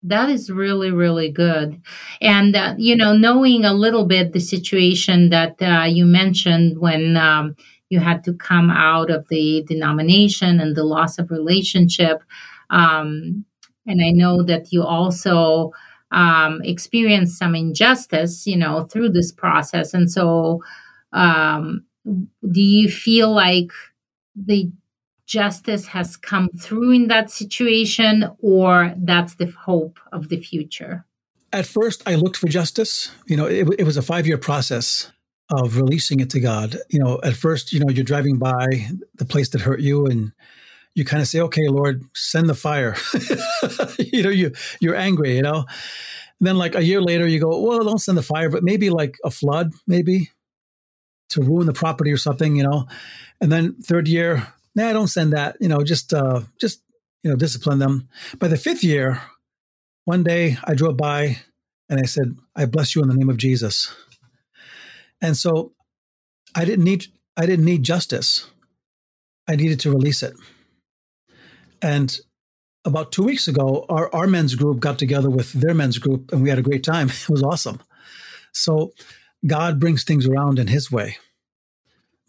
That 0.05 0.31
is 0.31 0.51
really, 0.51 0.91
really 0.91 1.31
good. 1.31 1.81
And, 2.21 2.57
uh, 2.57 2.75
you 2.77 2.97
know, 2.97 3.17
knowing 3.17 3.65
a 3.65 3.73
little 3.73 4.05
bit 4.05 4.33
the 4.33 4.41
situation 4.41 5.31
that 5.31 5.63
uh, 5.63 5.85
you 5.85 6.05
mentioned 6.07 6.79
when 6.79 7.17
um, 7.17 7.55
you 7.89 8.01
had 8.01 8.25
to 8.25 8.33
come 8.35 8.69
out 8.71 9.11
of 9.11 9.29
the 9.29 9.63
denomination 9.69 10.59
and 10.59 10.75
the 10.75 10.83
loss 10.83 11.19
of 11.19 11.31
relationship. 11.31 12.23
Um, 12.71 13.45
and 13.87 14.03
I 14.05 14.11
know 14.11 14.43
that 14.43 14.73
you 14.73 14.83
also 14.83 15.71
um, 16.11 16.61
experienced 16.65 17.39
some 17.39 17.55
injustice, 17.55 18.45
you 18.45 18.57
know, 18.57 18.83
through 18.85 19.11
this 19.11 19.31
process. 19.31 19.95
And 19.95 20.11
so, 20.11 20.63
um, 21.13 21.85
do 22.05 22.61
you 22.61 22.89
feel 22.91 23.33
like 23.33 23.71
the 24.37 24.71
justice 25.33 25.87
has 25.87 26.17
come 26.17 26.51
through 26.61 26.93
in 26.93 27.09
that 27.09 27.31
situation 27.31 28.31
or 28.41 28.95
that's 28.99 29.37
the 29.37 29.51
hope 29.65 29.99
of 30.13 30.29
the 30.29 30.37
future? 30.37 31.07
At 31.53 31.67
first, 31.67 32.03
I 32.07 32.17
looked 32.17 32.37
for 32.37 32.49
justice. 32.49 33.11
You 33.27 33.37
know, 33.39 33.47
it, 33.47 33.67
it 33.79 33.85
was 33.85 33.97
a 33.97 34.03
five 34.03 34.27
year 34.27 34.37
process 34.37 35.11
of 35.51 35.77
releasing 35.77 36.21
it 36.21 36.29
to 36.31 36.41
God. 36.41 36.77
You 36.91 36.99
know, 36.99 37.19
at 37.25 37.35
first, 37.35 37.73
you 37.73 37.81
know, 37.81 37.89
you're 37.89 38.05
driving 38.05 38.39
by 38.39 38.67
the 39.15 39.25
place 39.25 39.49
that 39.51 39.63
hurt 39.63 39.81
you 39.81 40.07
and 40.07 40.33
you 40.95 41.07
kind 41.07 41.23
of 41.23 41.29
say, 41.29 41.41
okay, 41.41 41.69
Lord, 41.69 42.05
send 42.15 42.51
the 42.51 42.55
fire. 42.55 42.95
you 43.99 44.23
know, 44.23 44.29
you, 44.31 44.53
you're 44.81 44.97
angry, 44.97 45.35
you 45.37 45.43
know. 45.43 45.65
And 46.39 46.47
then 46.47 46.59
like 46.59 46.75
a 46.75 46.85
year 46.85 47.01
later, 47.01 47.27
you 47.27 47.41
go, 47.41 47.59
well, 47.59 47.85
don't 47.85 47.99
send 47.99 48.19
the 48.19 48.23
fire, 48.23 48.51
but 48.51 48.63
maybe 48.63 48.91
like 48.91 49.17
a 49.25 49.31
flood, 49.31 49.73
maybe 49.87 50.31
to 51.31 51.41
ruin 51.41 51.67
the 51.67 51.73
property 51.73 52.13
or 52.13 52.19
something, 52.19 52.57
you 52.57 52.65
know. 52.65 52.87
And 53.41 53.51
then 53.51 53.77
third 53.81 54.07
year, 54.09 54.53
nah, 54.75 54.93
don't 54.93 55.09
send 55.09 55.33
that. 55.33 55.57
You 55.61 55.69
know, 55.69 55.83
just 55.83 56.13
uh, 56.13 56.41
just 56.61 56.83
you 57.23 57.31
know, 57.31 57.37
discipline 57.37 57.79
them. 57.79 58.09
By 58.39 58.49
the 58.49 58.57
fifth 58.57 58.85
year, 58.85 59.21
one 60.05 60.23
day 60.23 60.57
I 60.65 60.75
drove 60.75 60.97
by 60.97 61.39
and 61.89 62.01
I 62.01 62.05
said, 62.05 62.37
"I 62.57 62.67
bless 62.67 62.95
you 62.95 63.03
in 63.03 63.09
the 63.09 63.15
name 63.15 63.29
of 63.29 63.37
Jesus." 63.37 63.95
And 65.21 65.37
so, 65.37 65.73
I 66.55 66.65
didn't 66.65 66.85
need 66.85 67.07
I 67.37 67.47
didn't 67.47 67.65
need 67.65 67.83
justice. 67.83 68.51
I 69.49 69.57
needed 69.57 69.81
to 69.81 69.91
release 69.91 70.23
it. 70.23 70.35
And 71.81 72.17
about 72.85 73.13
two 73.13 73.25
weeks 73.25 73.49
ago, 73.49 73.87
our, 73.89 74.13
our 74.15 74.27
men's 74.27 74.55
group 74.55 74.81
got 74.81 74.99
together 74.99 75.31
with 75.31 75.53
their 75.53 75.75
men's 75.75 75.99
group 75.99 76.33
and 76.33 76.43
we 76.43 76.49
had 76.49 76.59
a 76.59 76.63
great 76.63 76.85
time. 76.85 77.09
It 77.23 77.29
was 77.29 77.43
awesome. 77.43 77.81
So 78.53 78.93
God 79.47 79.81
brings 79.81 80.05
things 80.05 80.27
around 80.27 80.59
in 80.59 80.69
his 80.69 80.91
way 80.91 81.17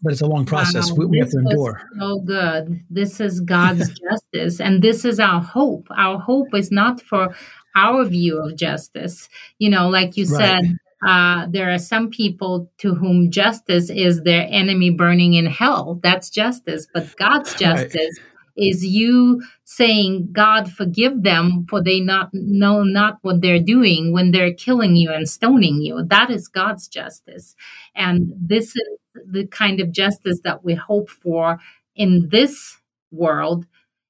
but 0.04 0.12
it's 0.12 0.20
a 0.20 0.26
long 0.26 0.44
process. 0.44 0.90
Wow, 0.90 0.98
we, 0.98 1.06
we 1.06 1.18
have 1.18 1.30
to 1.30 1.38
endure. 1.38 1.80
So 1.98 2.20
good. 2.20 2.84
This 2.90 3.20
is 3.20 3.40
God's 3.40 3.88
justice, 4.10 4.60
and 4.60 4.82
this 4.82 5.04
is 5.04 5.18
our 5.18 5.40
hope. 5.40 5.88
Our 5.96 6.18
hope 6.18 6.54
is 6.54 6.70
not 6.70 7.00
for 7.00 7.34
our 7.74 8.04
view 8.04 8.38
of 8.38 8.56
justice. 8.56 9.28
You 9.58 9.70
know, 9.70 9.88
like 9.88 10.16
you 10.18 10.26
right. 10.26 10.62
said, 10.62 10.78
uh, 11.06 11.46
there 11.48 11.72
are 11.72 11.78
some 11.78 12.10
people 12.10 12.70
to 12.78 12.94
whom 12.94 13.30
justice 13.30 13.88
is 13.88 14.22
their 14.22 14.46
enemy 14.50 14.90
burning 14.90 15.32
in 15.32 15.46
hell. 15.46 15.98
That's 16.02 16.28
justice, 16.28 16.86
but 16.92 17.16
God's 17.16 17.54
justice. 17.58 17.94
Right. 17.94 18.30
Is 18.56 18.86
you 18.86 19.42
saying, 19.64 20.28
God, 20.30 20.70
forgive 20.70 21.24
them 21.24 21.66
for 21.68 21.82
they 21.82 21.98
not 21.98 22.28
know 22.32 22.84
not 22.84 23.18
what 23.22 23.40
they're 23.40 23.58
doing 23.58 24.12
when 24.12 24.30
they're 24.30 24.54
killing 24.54 24.94
you 24.94 25.10
and 25.10 25.28
stoning 25.28 25.82
you. 25.82 26.04
That 26.04 26.30
is 26.30 26.46
God's 26.46 26.86
justice. 26.86 27.56
And 27.96 28.32
this 28.38 28.76
is 28.76 28.88
the 29.26 29.46
kind 29.46 29.80
of 29.80 29.92
justice 29.92 30.40
that 30.44 30.64
we 30.64 30.74
hope 30.74 31.10
for 31.10 31.58
in 31.94 32.28
this 32.30 32.78
world 33.10 33.66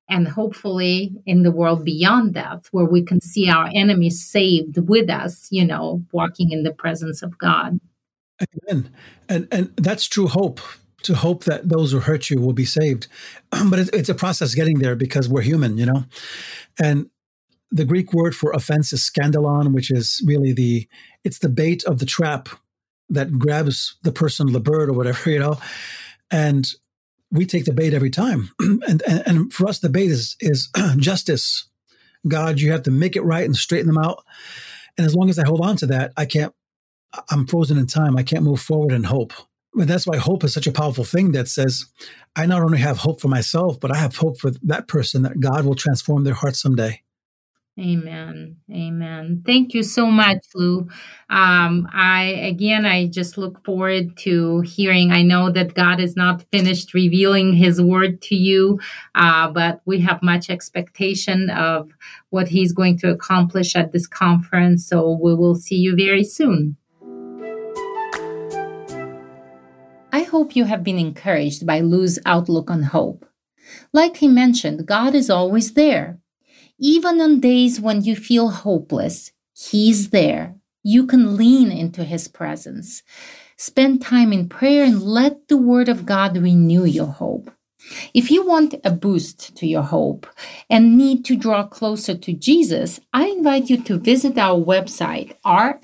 and 0.09 0.29
hopefully 0.29 1.13
in 1.27 1.43
the 1.43 1.51
world 1.51 1.85
beyond 1.85 2.35
that 2.35 2.67
where 2.73 2.85
we 2.85 3.03
can 3.03 3.21
see 3.21 3.49
our 3.49 3.71
enemies 3.75 4.25
saved 4.25 4.79
with 4.89 5.11
us 5.11 5.49
you 5.51 5.65
know 5.65 6.03
walking 6.13 6.51
in 6.51 6.63
the 6.63 6.73
presence 6.73 7.23
of 7.23 7.39
god 7.39 7.79
amen 8.69 8.91
and 9.29 9.49
and 9.51 9.73
that's 9.77 10.07
true 10.07 10.27
hope 10.27 10.61
to 11.05 11.15
hope 11.15 11.45
that 11.45 11.69
those 11.69 11.93
who 11.93 12.01
hurt 12.01 12.31
you 12.31 12.41
will 12.41 12.53
be 12.53 12.65
saved. 12.65 13.07
but 13.71 13.79
it's, 13.79 13.91
it's 13.91 14.09
a 14.09 14.15
process 14.15 14.55
getting 14.55 14.79
there 14.79 14.97
because 14.97 15.29
we're 15.29 15.43
human, 15.43 15.79
you 15.79 15.87
know? 15.87 16.05
And 16.83 17.09
the 17.71 17.85
Greek 17.85 18.13
word 18.13 18.35
for 18.35 18.53
offense 18.53 18.93
is 18.93 19.01
scandalon, 19.01 19.73
which 19.73 19.91
is 19.91 20.23
really 20.27 20.53
the, 20.53 20.89
it's 21.23 21.39
the 21.39 21.49
bait 21.49 21.85
of 21.85 21.99
the 21.99 22.07
trap 22.07 22.49
that 23.11 23.39
grabs 23.39 23.97
the 24.03 24.13
person, 24.13 24.53
the 24.53 24.61
bird 24.61 24.89
or 24.89 24.93
whatever, 24.93 25.31
you 25.31 25.39
know? 25.39 25.59
And 26.31 26.69
we 27.31 27.47
take 27.47 27.65
the 27.65 27.73
bait 27.73 27.95
every 27.95 28.11
time. 28.11 28.51
and, 28.61 29.03
and, 29.07 29.23
and 29.27 29.53
for 29.53 29.69
us, 29.69 29.81
the 29.81 29.89
bait 29.89 30.11
is, 30.11 30.37
is 30.41 30.71
justice. 30.97 31.69
God, 32.27 32.61
you 32.61 32.73
have 32.73 32.85
to 32.85 32.91
make 32.91 33.17
it 33.17 33.23
right 33.23 33.45
and 33.45 33.57
straighten 33.57 33.89
them 33.89 33.99
out. 33.99 34.25
And 34.97 35.07
as 35.07 35.15
long 35.15 35.29
as 35.29 35.39
I 35.39 35.47
hold 35.47 35.61
on 35.61 35.77
to 35.79 35.87
that, 35.87 36.13
I 36.17 36.25
can't, 36.25 36.55
I'm 37.31 37.47
frozen 37.47 37.79
in 37.79 37.87
time. 37.87 38.17
I 38.17 38.23
can't 38.23 38.45
move 38.45 38.61
forward 38.61 38.93
in 38.93 39.05
hope. 39.05 39.33
And 39.75 39.89
that's 39.89 40.07
why 40.07 40.17
hope 40.17 40.45
is 40.45 40.55
such 40.55 40.69
a 40.69 40.73
powerful 40.73 41.05
thing 41.05 41.33
that 41.33 41.49
says, 41.49 41.87
I 42.37 42.47
not 42.47 42.63
only 42.63 42.79
have 42.79 42.99
hope 42.99 43.21
for 43.21 43.29
myself, 43.29 43.81
but 43.81 43.91
I 43.91 43.97
have 43.97 44.17
hope 44.17 44.39
for 44.39 44.53
that 44.63 44.87
person 44.87 45.23
that 45.23 45.41
God 45.41 45.65
will 45.65 45.75
transform 45.75 46.25
their 46.25 46.35
heart 46.35 46.55
someday. 46.55 47.03
Amen. 47.77 48.57
Amen. 48.71 49.43
Thank 49.45 49.75
you 49.75 49.83
so 49.83 50.07
much, 50.07 50.45
Lou. 50.55 50.87
Um, 51.29 51.89
I 51.93 52.23
again, 52.47 52.87
I 52.87 53.09
just 53.09 53.37
look 53.37 53.65
forward 53.65 54.17
to 54.19 54.61
hearing. 54.61 55.11
I 55.11 55.23
know 55.23 55.51
that 55.51 55.75
God 55.75 55.99
is 55.99 56.15
not 56.15 56.45
finished 56.53 56.95
revealing 56.95 57.53
His 57.53 57.83
word 57.83 58.23
to 58.23 58.37
you, 58.37 58.79
uh, 59.17 59.51
but 59.51 59.81
we 59.87 59.99
have 60.03 60.23
much 60.23 60.51
expectation 60.51 61.51
of 61.51 61.91
what 62.31 62.47
He's 62.47 62.73
going 62.73 62.97
to 62.99 63.11
accomplish 63.11 63.75
at 63.75 63.91
this 63.91 64.07
conference. 64.07 64.87
So 64.87 65.19
we 65.21 65.35
will 65.35 65.57
see 65.57 65.77
you 65.77 65.97
very 65.97 66.23
soon. 66.23 66.77
I 70.13 70.23
hope 70.23 70.55
you 70.55 70.67
have 70.67 70.85
been 70.85 70.99
encouraged 71.01 71.67
by 71.67 71.81
Lou's 71.81 72.21
outlook 72.25 72.71
on 72.71 72.85
hope. 72.85 73.27
Like 73.93 74.19
he 74.19 74.29
mentioned, 74.29 74.87
God 74.87 75.13
is 75.17 75.29
always 75.29 75.73
there. 75.73 76.21
Even 76.79 77.21
on 77.21 77.41
days 77.41 77.81
when 77.81 78.03
you 78.03 78.17
feel 78.17 78.51
hopeless, 78.51 79.33
He's 79.53 80.11
there. 80.11 80.57
You 80.83 81.07
can 81.07 81.37
lean 81.37 81.71
into 81.71 82.05
His 82.05 82.29
presence. 82.29 83.03
Spend 83.57 84.03
time 84.03 84.33
in 84.33 84.49
prayer 84.49 84.85
and 84.85 85.01
let 85.01 85.49
the 85.49 85.57
Word 85.57 85.89
of 85.89 86.05
God 86.05 86.37
renew 86.37 86.85
your 86.85 87.07
hope. 87.07 87.51
If 88.13 88.31
you 88.31 88.47
want 88.47 88.75
a 88.83 88.91
boost 88.91 89.55
to 89.57 89.67
your 89.67 89.83
hope 89.83 90.27
and 90.71 90.97
need 90.97 91.25
to 91.27 91.37
draw 91.37 91.65
closer 91.65 92.17
to 92.17 92.33
Jesus, 92.33 93.01
I 93.13 93.27
invite 93.27 93.69
you 93.69 93.81
to 93.83 93.99
visit 93.99 94.39
our 94.39 94.59
website, 94.59 95.35
rfwma.org, 95.45 95.81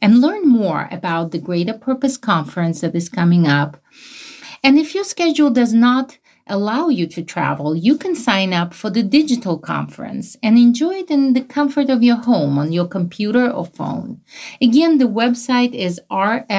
and 0.00 0.20
learn 0.20 0.48
more 0.48 0.88
about 0.90 1.30
the 1.32 1.38
Greater 1.38 1.74
Purpose 1.74 2.16
Conference 2.16 2.80
that 2.80 2.94
is 2.94 3.08
coming 3.08 3.46
up. 3.46 3.76
And 4.62 4.78
if 4.78 4.94
your 4.94 5.04
schedule 5.04 5.50
does 5.50 5.74
not 5.74 6.18
allow 6.52 6.88
you 6.88 7.06
to 7.08 7.22
travel, 7.22 7.74
you 7.74 7.96
can 7.96 8.14
sign 8.14 8.52
up 8.52 8.74
for 8.74 8.90
the 8.90 9.02
digital 9.02 9.58
conference 9.58 10.36
and 10.42 10.58
enjoy 10.58 10.96
it 10.96 11.10
in 11.10 11.32
the 11.32 11.40
comfort 11.40 11.90
of 11.90 12.02
your 12.02 12.16
home 12.16 12.58
on 12.58 12.70
your 12.70 12.86
computer 12.86 13.50
or 13.50 13.64
phone. 13.64 14.20
Again, 14.60 14.98
the 14.98 15.06
website 15.06 15.74
is 15.74 16.00
rfwma.org. 16.10 16.50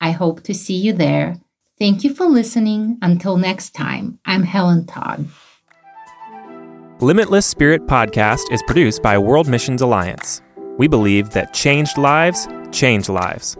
I 0.00 0.10
hope 0.12 0.42
to 0.42 0.54
see 0.54 0.76
you 0.76 0.92
there. 0.92 1.40
Thank 1.78 2.02
you 2.02 2.14
for 2.14 2.26
listening. 2.26 2.98
Until 3.02 3.36
next 3.36 3.74
time, 3.74 4.18
I'm 4.24 4.42
Helen 4.42 4.86
Todd. 4.86 5.28
Limitless 7.00 7.46
Spirit 7.46 7.86
Podcast 7.86 8.50
is 8.50 8.62
produced 8.64 9.02
by 9.02 9.18
World 9.18 9.46
Missions 9.48 9.82
Alliance. 9.82 10.42
We 10.78 10.88
believe 10.88 11.30
that 11.30 11.54
changed 11.54 11.98
lives 11.98 12.48
change 12.72 13.08
lives. 13.08 13.56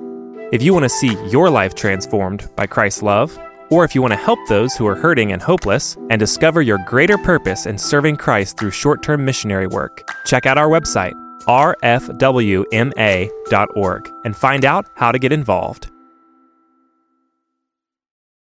If 0.53 0.63
you 0.63 0.73
want 0.73 0.85
to 0.85 0.89
see 0.89 1.17
your 1.29 1.51
life 1.51 1.75
transformed 1.75 2.49
by 2.57 2.67
Christ's 2.67 3.03
love, 3.03 3.39
or 3.71 3.85
if 3.85 3.95
you 3.95 4.03
want 4.03 4.13
to 4.13 4.17
help 4.17 4.39
those 4.49 4.77
who 4.77 4.87
are 4.87 4.95
hurting 4.95 5.33
and 5.33 5.43
hopeless 5.43 5.97
and 6.11 6.19
discover 6.19 6.63
your 6.63 6.79
greater 6.87 7.19
purpose 7.19 7.67
in 7.67 7.77
serving 7.79 8.17
Christ 8.17 8.59
through 8.59 8.71
short 8.71 9.03
term 9.03 9.25
missionary 9.25 9.67
work, 9.67 10.09
check 10.25 10.47
out 10.47 10.59
our 10.59 10.69
website, 10.69 11.15
rfwma.org, 11.43 11.73
and 14.25 14.37
find 14.37 14.65
out 14.65 14.87
how 14.95 15.13
to 15.13 15.19
get 15.19 15.33
involved. 15.33 15.91